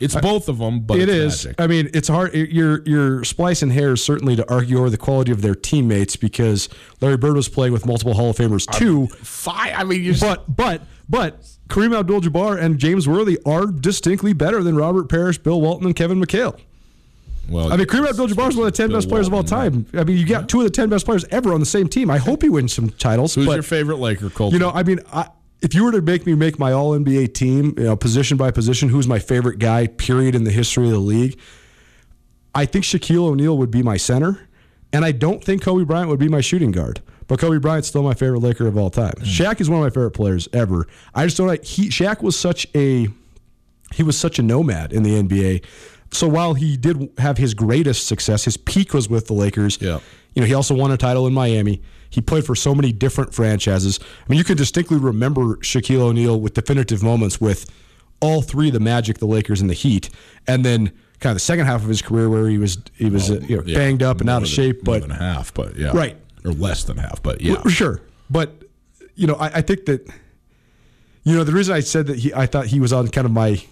[0.00, 1.44] it's uh, both of them, but it is.
[1.44, 1.60] Magic.
[1.60, 2.34] I mean, it's hard.
[2.34, 6.68] You're you're splicing hairs certainly to argue over the quality of their teammates because
[7.00, 9.06] Larry Bird was playing with multiple Hall of Famers too.
[9.08, 9.74] Five.
[9.76, 14.74] I mean, you But but but Kareem Abdul-Jabbar and James Worthy are distinctly better than
[14.74, 16.58] Robert Parish, Bill Walton, and Kevin McHale.
[17.48, 19.42] Well, I mean, Kareem Abdul-Jabbar is one of the ten Bill best players of all
[19.42, 19.86] Walton, time.
[20.00, 22.10] I mean, you got two of the ten best players ever on the same team.
[22.10, 23.34] I hope he wins some titles.
[23.34, 24.54] Who's but, your favorite Laker, Colter?
[24.54, 25.28] You know, I mean, I,
[25.62, 28.50] if you were to make me make my All NBA team, you know, position by
[28.50, 29.86] position, who's my favorite guy?
[29.86, 31.38] Period in the history of the league.
[32.54, 34.48] I think Shaquille O'Neal would be my center,
[34.92, 37.00] and I don't think Kobe Bryant would be my shooting guard.
[37.28, 39.12] But Kobe Bryant's still my favorite Laker of all time.
[39.18, 39.22] Mm.
[39.22, 40.88] Shaq is one of my favorite players ever.
[41.14, 43.06] I just don't like he Shaq was such a
[43.94, 45.64] he was such a nomad in the NBA.
[46.12, 49.78] So while he did have his greatest success, his peak was with the Lakers.
[49.80, 50.00] Yeah.
[50.34, 51.82] You know, he also won a title in Miami.
[52.10, 53.98] He played for so many different franchises.
[54.02, 57.70] I mean, you can distinctly remember Shaquille O'Neal with definitive moments with
[58.20, 60.10] all three the Magic, the Lakers, and the Heat,
[60.46, 60.88] and then
[61.20, 63.56] kind of the second half of his career where he was he was uh, you
[63.58, 65.90] know, Yeah, banged up and out of than- shape, more but than half, but yeah,
[65.94, 66.16] Right.
[66.44, 67.54] or less than half, but yeah.
[67.54, 68.00] well, sure.
[68.28, 68.64] But
[69.14, 70.06] you know, I, I think that
[71.24, 73.30] you know the reason I said that he, I thought he was on kind of
[73.32, 73.62] my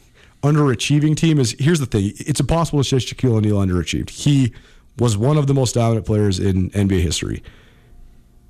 [0.43, 4.11] underachieving team is here's the thing: it's impossible to say Shaquille O'Neal underachieved.
[4.11, 4.53] He
[4.99, 7.43] was one of the most dominant players in NBA history.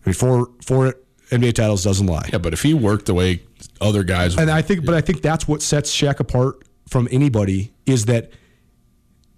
[0.08, 0.94] I mean, four four
[1.30, 2.28] NBA titles doesn't lie.
[2.32, 3.42] Yeah, but if he worked the way
[3.80, 7.72] other guys, And I think, but I think that's what sets Shaq apart from anybody
[7.84, 8.30] is that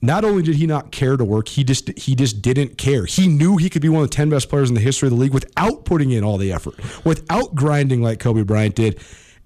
[0.03, 3.05] not only did he not care to work, he just he just didn't care.
[3.05, 5.15] He knew he could be one of the ten best players in the history of
[5.15, 9.01] the league without putting in all the effort, without grinding like Kobe Bryant did.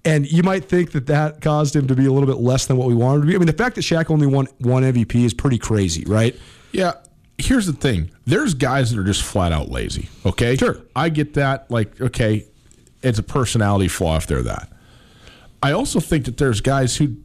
[0.05, 2.77] And you might think that that caused him to be a little bit less than
[2.77, 3.33] what we wanted to be.
[3.33, 6.39] I mean, the fact that Shaq only won one MVP is pretty crazy, right?
[6.71, 6.93] Yeah.
[7.37, 8.11] Here's the thing.
[8.25, 10.09] There's guys that are just flat out lazy.
[10.25, 10.55] Okay.
[10.55, 10.77] Sure.
[10.95, 11.69] I get that.
[11.69, 12.45] Like, okay,
[13.03, 14.71] it's a personality flaw if they're that.
[15.61, 17.15] I also think that there's guys who,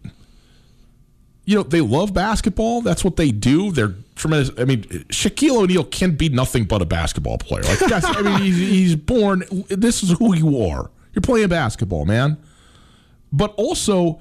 [1.45, 2.81] you know, they love basketball.
[2.81, 3.71] That's what they do.
[3.71, 4.51] They're tremendous.
[4.59, 7.63] I mean, Shaquille O'Neal can be nothing but a basketball player.
[7.63, 9.45] Like, that's, I mean, he's, he's born.
[9.69, 10.91] This is who you are.
[11.15, 12.37] You're playing basketball, man.
[13.33, 14.21] But also,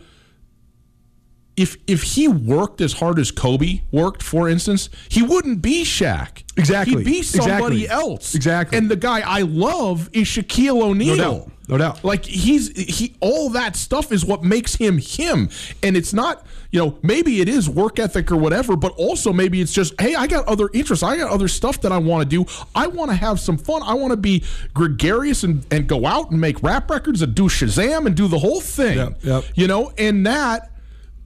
[1.60, 6.44] if if he worked as hard as Kobe worked, for instance, he wouldn't be Shaq.
[6.56, 6.98] Exactly.
[6.98, 7.90] He'd be somebody Exactly.
[7.90, 8.34] else.
[8.34, 8.78] Exactly.
[8.78, 11.18] And the guy I love is Shaquille O'Neal.
[11.18, 11.52] No doubt.
[11.68, 12.04] No doubt.
[12.04, 15.50] Like he's he all that stuff is what makes him him.
[15.84, 19.60] And it's not, you know, maybe it is work ethic or whatever, but also maybe
[19.62, 21.04] it's just, hey, I got other interests.
[21.04, 22.50] I got other stuff that I want to do.
[22.74, 23.84] I want to have some fun.
[23.84, 24.44] I want to be
[24.74, 28.40] gregarious and, and go out and make rap records and do Shazam and do the
[28.40, 28.98] whole thing.
[28.98, 29.44] Yep, yep.
[29.56, 30.72] You know, and that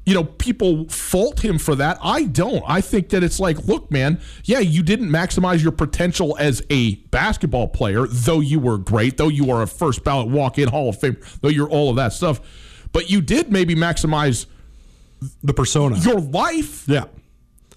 [0.06, 1.98] you know, people fault him for that.
[2.04, 2.62] I don't.
[2.68, 6.96] I think that it's like, look, man, yeah, you didn't maximize your potential as a
[6.96, 10.90] basketball player, though you were great, though you are a first ballot walk in Hall
[10.90, 12.42] of Fame, though you're all of that stuff.
[12.92, 14.46] But you did maybe maximize
[15.42, 15.98] The persona.
[16.00, 17.06] your life yeah.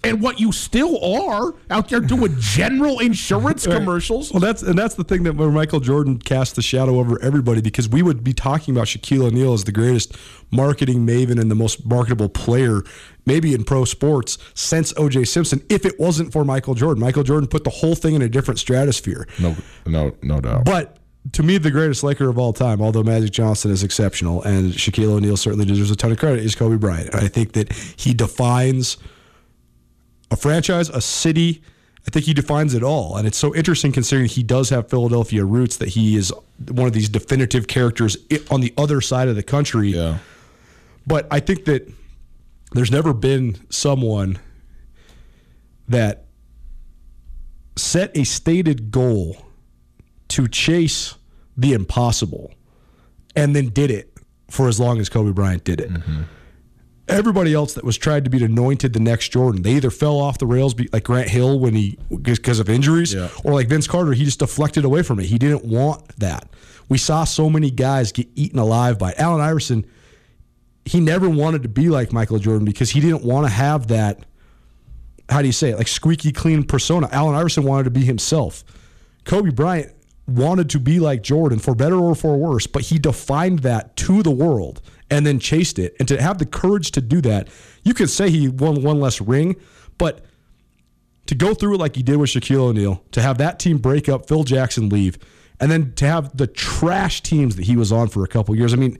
[0.07, 4.31] And what you still are out there doing general insurance commercials.
[4.31, 7.61] Well, that's and that's the thing that where Michael Jordan cast the shadow over everybody
[7.61, 10.15] because we would be talking about Shaquille O'Neal as the greatest
[10.51, 12.81] marketing maven and the most marketable player,
[13.25, 15.25] maybe in pro sports since O.J.
[15.25, 15.61] Simpson.
[15.69, 18.59] If it wasn't for Michael Jordan, Michael Jordan put the whole thing in a different
[18.59, 19.27] stratosphere.
[19.39, 19.55] No,
[19.85, 20.65] no, no doubt.
[20.65, 20.97] But
[21.33, 25.11] to me, the greatest Laker of all time, although Magic Johnson is exceptional and Shaquille
[25.11, 27.13] O'Neal certainly deserves a ton of credit, is Kobe Bryant.
[27.13, 28.97] And I think that he defines
[30.31, 31.61] a franchise, a city.
[32.07, 33.17] I think he defines it all.
[33.17, 36.33] And it's so interesting considering he does have Philadelphia roots that he is
[36.69, 38.17] one of these definitive characters
[38.49, 39.89] on the other side of the country.
[39.89, 40.19] yeah.
[41.05, 41.89] But I think that
[42.73, 44.39] there's never been someone
[45.87, 46.25] that
[47.77, 49.37] set a stated goal
[50.29, 51.15] to chase
[51.55, 52.53] the impossible
[53.35, 54.13] and then did it
[54.49, 55.89] for as long as Kobe Bryant did it.
[55.91, 56.23] Mm-hmm.
[57.09, 60.37] Everybody else that was tried to be anointed the next Jordan, they either fell off
[60.39, 63.29] the rails, like Grant Hill when he because of injuries, Yeah.
[63.45, 65.27] or like Vince Carter, he just deflected away from it.
[65.27, 66.49] He didn't want that.
[66.89, 69.19] We saw so many guys get eaten alive by it.
[69.19, 69.85] Allen Iverson.
[70.85, 74.25] He never wanted to be like Michael Jordan because he didn't want to have that.
[75.29, 75.77] How do you say it?
[75.77, 77.09] Like squeaky clean persona.
[77.11, 78.63] Allen Iverson wanted to be himself.
[79.25, 79.91] Kobe Bryant
[80.27, 84.23] wanted to be like Jordan for better or for worse, but he defined that to
[84.23, 85.95] the world and then chased it.
[85.99, 87.47] And to have the courage to do that,
[87.83, 89.55] you could say he won one less ring,
[89.97, 90.25] but
[91.27, 94.09] to go through it like he did with Shaquille O'Neal, to have that team break
[94.09, 95.17] up, Phil Jackson leave,
[95.59, 98.73] and then to have the trash teams that he was on for a couple years.
[98.73, 98.97] I mean,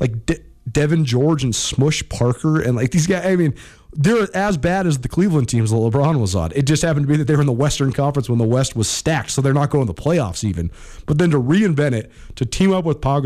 [0.00, 3.24] like De- Devean George and Smush Parker and like these guys.
[3.26, 3.54] I mean,
[3.92, 6.52] they're as bad as the Cleveland teams that LeBron was on.
[6.54, 8.76] It just happened to be that they were in the Western Conference when the West
[8.76, 10.70] was stacked, so they're not going to the playoffs even.
[11.06, 13.20] But then to reinvent it, to team up with Pau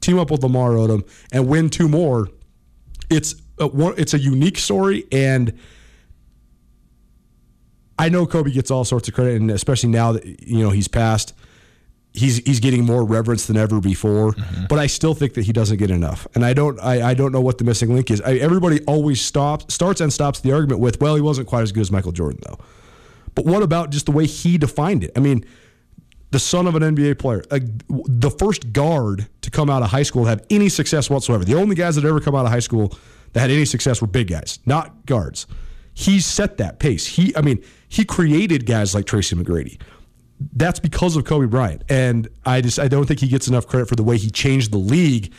[0.00, 2.28] team up with Lamar Odom, and win two more,
[3.10, 3.68] it's a,
[3.98, 5.58] it's a unique story and.
[7.98, 10.88] I know Kobe gets all sorts of credit, and especially now that you know he's
[10.88, 11.34] passed.
[12.12, 14.34] He's he's getting more reverence than ever before.
[14.68, 17.32] But I still think that he doesn't get enough, and I don't I, I don't
[17.32, 18.20] know what the missing link is.
[18.20, 21.72] I, everybody always stops starts and stops the argument with, well, he wasn't quite as
[21.72, 22.58] good as Michael Jordan though.
[23.34, 25.12] But what about just the way he defined it?
[25.16, 25.44] I mean,
[26.32, 30.02] the son of an NBA player, uh, the first guard to come out of high
[30.02, 31.44] school have any success whatsoever.
[31.44, 32.94] The only guys that ever come out of high school
[33.32, 35.46] that had any success were big guys, not guards.
[35.94, 37.06] He set that pace.
[37.06, 39.78] He, I mean, he created guys like Tracy McGrady.
[40.52, 43.88] That's because of Kobe Bryant, and I just I don't think he gets enough credit
[43.88, 45.32] for the way he changed the league.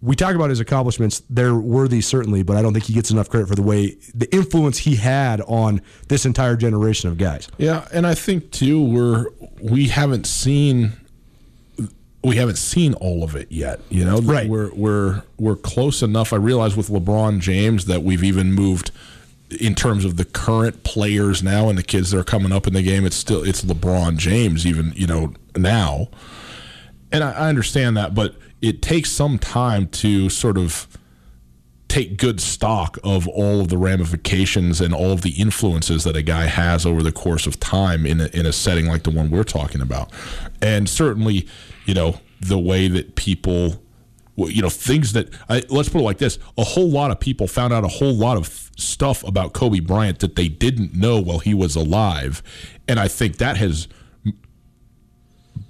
[0.00, 3.28] We talk about his accomplishments; they're worthy certainly, but I don't think he gets enough
[3.28, 7.48] credit for the way the influence he had on this entire generation of guys.
[7.58, 9.26] Yeah, and I think too we're
[9.60, 10.92] we haven't seen
[12.24, 13.80] we haven't seen all of it yet.
[13.90, 14.48] You know, Right.
[14.48, 16.32] We're we're we're close enough.
[16.32, 18.90] I realize with LeBron James that we've even moved
[19.60, 22.72] in terms of the current players now and the kids that are coming up in
[22.72, 23.04] the game.
[23.04, 26.08] It's still it's LeBron James even you know now,
[27.10, 30.86] and I, I understand that, but it takes some time to sort of
[31.92, 36.22] take good stock of all of the ramifications and all of the influences that a
[36.22, 39.30] guy has over the course of time in a, in a setting like the one
[39.30, 40.10] we're talking about.
[40.62, 41.46] And certainly,
[41.84, 43.81] you know, the way that people,
[44.36, 47.46] you know, things that, I, let's put it like this a whole lot of people
[47.46, 51.38] found out a whole lot of stuff about Kobe Bryant that they didn't know while
[51.38, 52.42] he was alive.
[52.88, 53.88] And I think that has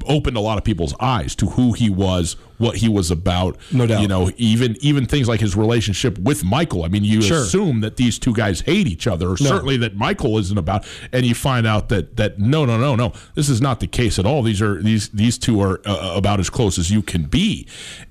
[0.07, 3.57] opened a lot of people's eyes to who he was, what he was about.
[3.73, 4.01] No doubt.
[4.03, 6.85] You know, even even things like his relationship with Michael.
[6.85, 7.43] I mean, you Sure.
[7.43, 11.27] assume that these two guys hate each other, or certainly that Michael isn't about, and
[11.27, 14.27] you find out that that no, no, no, no, this is not the case at
[14.27, 14.43] all.
[14.43, 17.67] These are these these two are uh, about as close as you can be,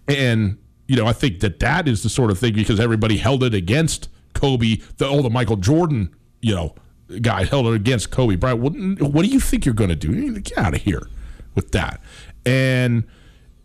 [0.07, 3.43] and you know, I think that that is the sort of thing because everybody held
[3.43, 6.75] it against Kobe, the oh, the Michael Jordan, you know.
[7.21, 8.61] Guy held it against Kobe Bryant.
[8.61, 8.71] What,
[9.11, 10.39] what do you think you're going to do?
[10.39, 11.09] Get out of here
[11.55, 12.01] with that.
[12.45, 13.03] And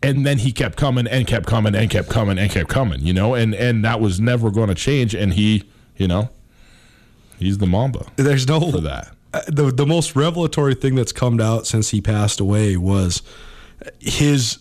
[0.03, 3.13] and then he kept coming and kept coming and kept coming and kept coming, you
[3.13, 5.15] know, and and that was never going to change.
[5.15, 5.63] And he,
[5.95, 6.29] you know,
[7.39, 9.11] he's the Mamba There's no for that.
[9.33, 13.21] Uh, the the most revelatory thing that's come out since he passed away was
[13.99, 14.59] his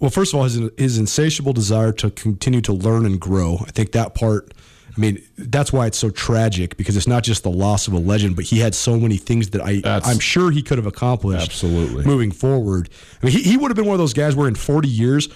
[0.00, 3.70] well first of all his his insatiable desire to continue to learn and grow i
[3.70, 4.52] think that part
[4.96, 7.98] i mean that's why it's so tragic because it's not just the loss of a
[7.98, 10.86] legend but he had so many things that i That's- i'm sure he could have
[10.86, 12.04] accomplished Absolutely.
[12.04, 12.88] moving forward
[13.22, 15.28] i mean he, he would have been one of those guys where in 40 years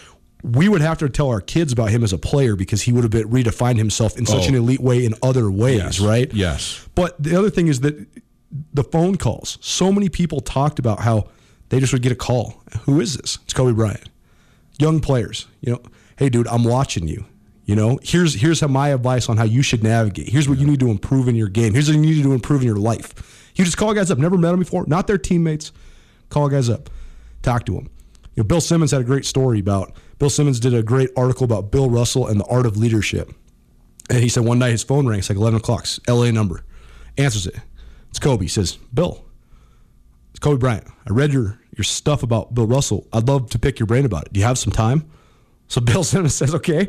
[0.44, 3.02] we would have to tell our kids about him as a player because he would
[3.02, 4.48] have been redefined himself in such Oh.
[4.50, 5.98] an elite way in other ways, Yes.
[6.00, 6.32] right?
[6.32, 6.86] Yes.
[6.94, 8.06] But the other thing is that
[8.72, 9.58] the phone calls.
[9.60, 11.26] So many people talked about how
[11.70, 12.62] they just would get a call.
[12.82, 13.38] Who is this?
[13.42, 14.08] It's Kobe Bryant.
[14.78, 15.82] Young players, you know,
[16.16, 17.24] hey dude, I'm watching you.
[17.68, 20.30] You know, here's here's how my advice on how you should navigate.
[20.30, 21.74] Here's what you need to improve in your game.
[21.74, 23.52] Here's what you need to improve in your life.
[23.56, 24.16] You just call guys up.
[24.16, 24.86] Never met them before.
[24.86, 25.70] Not their teammates.
[26.30, 26.88] Call guys up.
[27.42, 27.90] Talk to them.
[28.34, 29.92] You know, Bill Simmons had a great story about.
[30.18, 33.30] Bill Simmons did a great article about Bill Russell and the art of leadership.
[34.08, 35.18] And he said one night his phone rang.
[35.18, 35.82] It's like 11 o'clock.
[35.82, 36.64] It's LA number.
[37.18, 37.56] Answers it.
[38.08, 38.44] It's Kobe.
[38.44, 39.26] He says, Bill,
[40.30, 40.86] it's Kobe Bryant.
[41.06, 43.06] I read your, your stuff about Bill Russell.
[43.12, 44.32] I'd love to pick your brain about it.
[44.32, 45.10] Do you have some time?
[45.66, 46.88] So Bill Simmons says, okay.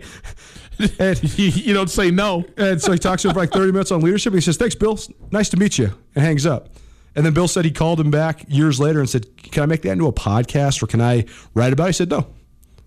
[1.00, 2.46] And you, you don't say no.
[2.58, 4.34] and so he talks to him for like 30 minutes on leadership.
[4.34, 4.98] He says, Thanks, Bill.
[5.32, 5.94] Nice to meet you.
[6.16, 6.70] And hangs up.
[7.16, 9.82] And then Bill said he called him back years later and said, Can I make
[9.82, 11.88] that into a podcast or can I write about it?
[11.90, 12.28] He said, No.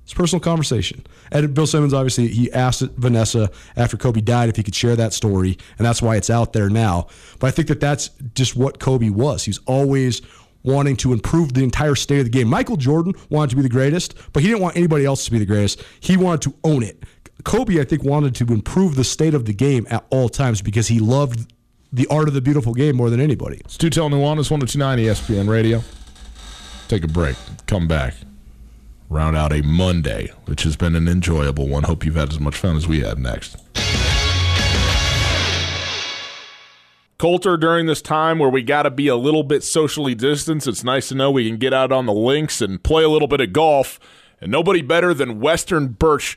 [0.05, 1.07] It's personal conversation.
[1.30, 5.12] And Bill Simmons, obviously, he asked Vanessa after Kobe died if he could share that
[5.12, 5.57] story.
[5.78, 7.07] And that's why it's out there now.
[7.38, 9.45] But I think that that's just what Kobe was.
[9.45, 10.20] He was always
[10.64, 12.49] wanting to improve the entire state of the game.
[12.49, 15.38] Michael Jordan wanted to be the greatest, but he didn't want anybody else to be
[15.38, 15.82] the greatest.
[16.01, 17.03] He wanted to own it.
[17.45, 20.88] Kobe, I think, wanted to improve the state of the game at all times because
[20.88, 21.53] he loved
[21.93, 23.61] the art of the beautiful game more than anybody.
[23.66, 25.82] Stu Tell Nuanez, 1029 ESPN Radio.
[26.88, 27.36] Take a break.
[27.66, 28.14] Come back.
[29.09, 31.82] Round out a Monday, which has been an enjoyable one.
[31.82, 33.57] Hope you've had as much fun as we had next.
[37.18, 40.82] Colter, during this time where we got to be a little bit socially distanced, it's
[40.82, 43.40] nice to know we can get out on the links and play a little bit
[43.40, 44.01] of golf.
[44.40, 46.36] And nobody better than Western Birch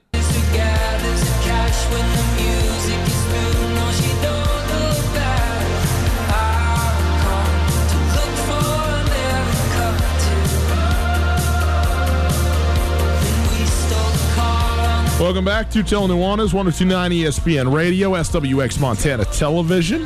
[15.21, 20.05] Welcome back to Tell Nuanez, 1029 ESPN Radio, SWX Montana Television.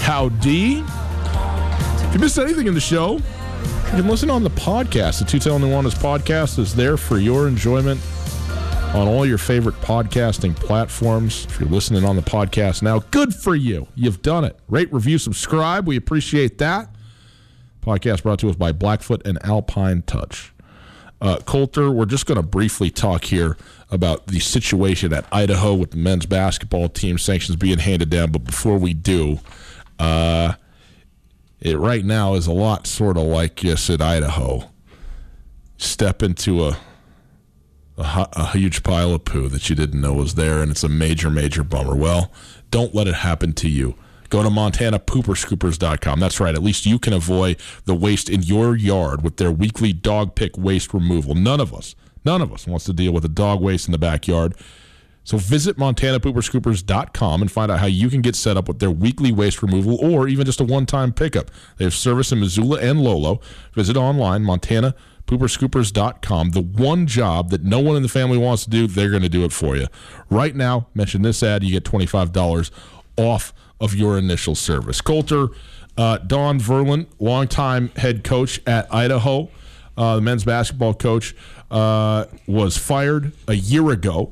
[0.00, 0.78] Howdy.
[0.78, 5.18] If you missed anything in the show, you can listen on the podcast.
[5.18, 8.00] The Tutel Nuanez podcast is there for your enjoyment
[8.94, 11.44] on all your favorite podcasting platforms.
[11.44, 13.86] If you're listening on the podcast now, good for you.
[13.94, 14.58] You've done it.
[14.68, 15.86] Rate, review, subscribe.
[15.86, 16.88] We appreciate that.
[17.82, 20.54] Podcast brought to us by Blackfoot and Alpine Touch.
[21.20, 23.56] Uh, Colter, we're just going to briefly talk here
[23.90, 28.32] about the situation at Idaho with the men's basketball team sanctions being handed down.
[28.32, 29.40] But before we do,
[29.98, 30.54] uh,
[31.60, 34.70] it right now is a lot sort of like yes at Idaho.
[35.78, 36.78] Step into a,
[37.98, 40.88] a a huge pile of poo that you didn't know was there, and it's a
[40.88, 41.94] major, major bummer.
[41.94, 42.30] Well,
[42.70, 43.94] don't let it happen to you.
[44.36, 46.20] Go to MontanaPooperscoopers.com.
[46.20, 46.54] That's right.
[46.54, 47.56] At least you can avoid
[47.86, 51.34] the waste in your yard with their weekly dog pick waste removal.
[51.34, 53.98] None of us, none of us wants to deal with the dog waste in the
[53.98, 54.54] backyard.
[55.24, 59.32] So visit MontanaPooperscoopers.com and find out how you can get set up with their weekly
[59.32, 61.50] waste removal or even just a one-time pickup.
[61.78, 63.40] They have service in Missoula and Lolo.
[63.72, 66.50] Visit online, MontanaPooperscoopers.com.
[66.50, 69.30] The one job that no one in the family wants to do, they're going to
[69.30, 69.86] do it for you.
[70.28, 72.70] Right now, mention this ad, you get $25
[73.16, 75.00] off of your initial service.
[75.00, 75.48] Colter,
[75.96, 79.48] uh, Don Verlin, longtime head coach at Idaho,
[79.96, 81.34] uh, the men's basketball coach,
[81.70, 84.30] uh, was fired a year ago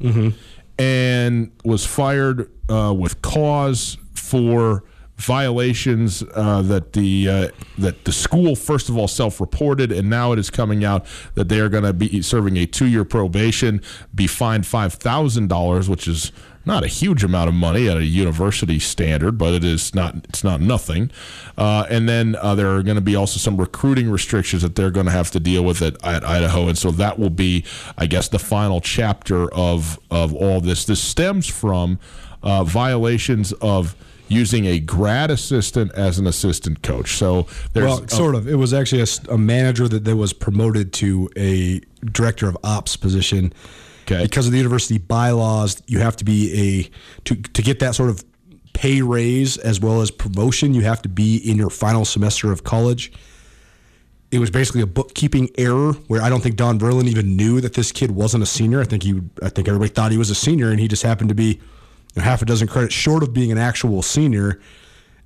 [0.79, 4.85] and was fired uh, with cause for
[5.17, 10.39] violations uh, that the uh, that the school first of all self-reported, and now it
[10.39, 13.81] is coming out that they are going to be serving a two-year probation,
[14.15, 16.33] be fined five thousand dollars, which is
[16.67, 20.45] not a huge amount of money at a university standard, but it is not it's
[20.45, 21.11] not nothing.
[21.57, 24.91] Uh, and then uh, there are going to be also some recruiting restrictions that they're
[24.91, 27.65] going to have to deal with at, at Idaho, and so that will be,
[27.99, 30.85] I guess, the final chapter of of all this.
[30.85, 31.99] This stems from
[32.43, 33.97] uh, violations of
[34.29, 37.17] using a grad assistant as an assistant coach.
[37.17, 38.49] So there's Well, sort of.
[38.49, 43.53] It was actually a manager that, that was promoted to a director of ops position.
[44.05, 44.23] Okay.
[44.23, 46.53] Because of the university bylaws, you have to be
[46.89, 48.25] a to to get that sort of
[48.75, 50.75] pay raise as well as promotion.
[50.75, 53.13] You have to be in your final semester of college.
[54.31, 57.75] It was basically a bookkeeping error where I don't think Don Verlin even knew that
[57.75, 58.81] this kid wasn't a senior.
[58.81, 61.29] I think he, I think everybody thought he was a senior, and he just happened
[61.29, 61.61] to be
[62.17, 64.61] half a dozen credits short of being an actual senior.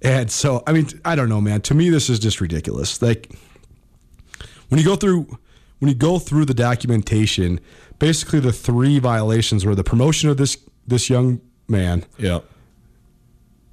[0.02, 1.62] And so, I mean, I don't know, man.
[1.62, 3.00] To me, this is just ridiculous.
[3.00, 3.32] Like
[4.68, 5.38] when you go through
[5.78, 7.60] when you go through the documentation,
[7.98, 12.40] basically the three violations were the promotion of this this young man, yeah.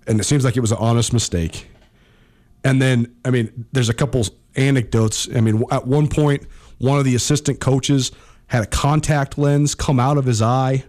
[0.05, 1.69] and it seems like it was an honest mistake.
[2.63, 5.29] And then, I mean, there's a couple anecdotes.
[5.33, 6.47] I mean, at one point,
[6.79, 8.11] one of the assistant coaches
[8.47, 10.83] had a contact lens come out of his eye.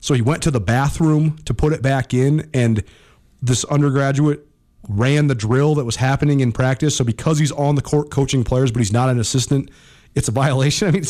[0.00, 2.82] So he went to the bathroom to put it back in, and
[3.42, 4.46] this undergraduate
[4.88, 6.96] ran the drill that was happening in practice.
[6.96, 9.70] So because he's on the court coaching players, but he's not an assistant,
[10.18, 10.88] it's a violation.
[10.88, 11.04] I mean,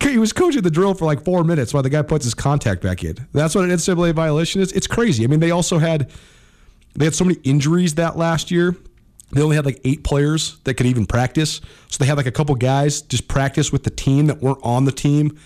[0.00, 2.82] he was coaching the drill for like four minutes while the guy puts his contact
[2.82, 3.16] back in.
[3.32, 4.72] That's what an NCAA violation is.
[4.72, 5.22] It's crazy.
[5.22, 6.10] I mean, they also had
[6.94, 8.74] they had so many injuries that last year.
[9.32, 11.60] They only had like eight players that could even practice.
[11.88, 14.86] So they had like a couple guys just practice with the team that weren't on
[14.86, 15.38] the team.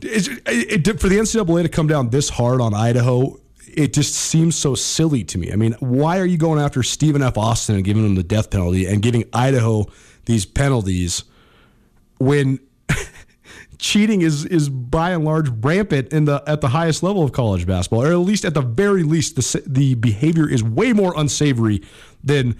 [0.00, 3.38] It, it, for the NCAA to come down this hard on Idaho,
[3.72, 5.52] it just seems so silly to me.
[5.52, 7.36] I mean, why are you going after Stephen F.
[7.36, 9.86] Austin and giving him the death penalty and giving Idaho
[10.28, 11.24] these penalties
[12.18, 12.60] when
[13.78, 17.66] cheating is is by and large rampant in the at the highest level of college
[17.66, 21.82] basketball, or at least at the very least, the the behavior is way more unsavory
[22.22, 22.56] than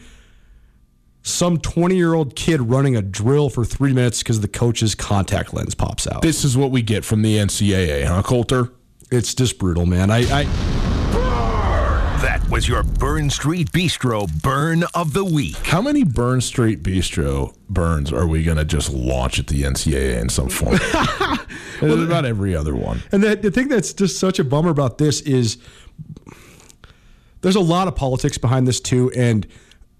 [1.22, 5.52] some twenty year old kid running a drill for three minutes because the coach's contact
[5.52, 6.22] lens pops out.
[6.22, 8.72] This is what we get from the NCAA, huh, Colter?
[9.10, 10.10] It's just brutal, man.
[10.10, 10.97] I, I
[12.20, 15.56] That was your Burn Street Bistro Burn of the Week.
[15.58, 20.20] How many Burn Street Bistro burns are we going to just launch at the NCAA
[20.20, 20.78] in some form?
[21.80, 23.04] Well, about every other one.
[23.12, 25.58] And the, the thing that's just such a bummer about this is
[27.40, 29.46] there's a lot of politics behind this too, and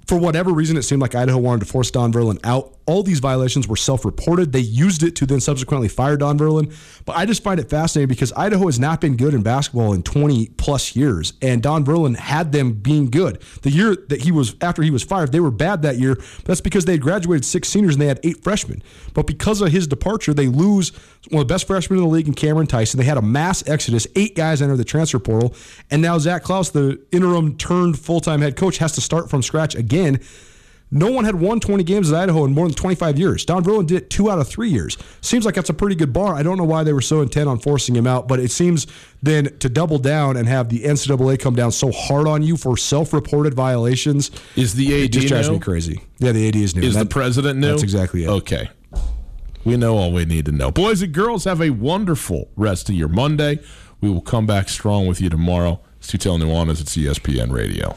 [0.05, 2.78] for whatever reason, it seemed like Idaho wanted to force Don Verlin out.
[2.89, 4.53] All these violations were self reported.
[4.53, 6.75] They used it to then subsequently fire Don Verlin.
[7.05, 10.03] But I just find it fascinating because Idaho has not been good in basketball in
[10.03, 11.35] 20 plus years.
[11.43, 13.43] And Don Verlin had them being good.
[13.61, 16.17] The year that he was, after he was fired, they were bad that year.
[16.45, 18.83] That's because they had graduated six seniors and they had eight freshmen.
[19.13, 20.93] But because of his departure, they lose
[21.29, 22.99] one of the best freshmen in the league in Cameron Tyson.
[22.99, 24.07] They had a mass exodus.
[24.17, 25.55] Eight guys enter the transfer portal.
[25.91, 29.43] And now Zac Claus, the interim turned full time head coach, has to start from
[29.43, 30.21] scratch again.
[30.91, 33.45] No one had won 20 games at Idaho in more than 25 years.
[33.45, 34.97] Don Verlin did it two out of three years.
[35.21, 36.35] Seems like that's a pretty good bar.
[36.35, 38.87] I don't know why they were so intent on forcing him out, but it seems
[39.23, 42.77] then to double down and have the NCAA come down so hard on you for
[42.79, 45.55] self-reported violations Is the AD just drives new?
[45.55, 46.01] me crazy.
[46.21, 46.83] Yeah, the AD is new.
[46.83, 47.69] Is That- the president new?
[47.69, 48.29] That's exactly it.
[48.29, 48.71] Okay.
[49.65, 50.71] We know all we need to know.
[50.71, 53.59] Boys and girls, have a wonderful rest of your Monday.
[54.01, 55.81] We will come back strong with you tomorrow.
[55.99, 57.97] It's Nuanez at E ESPN Radio.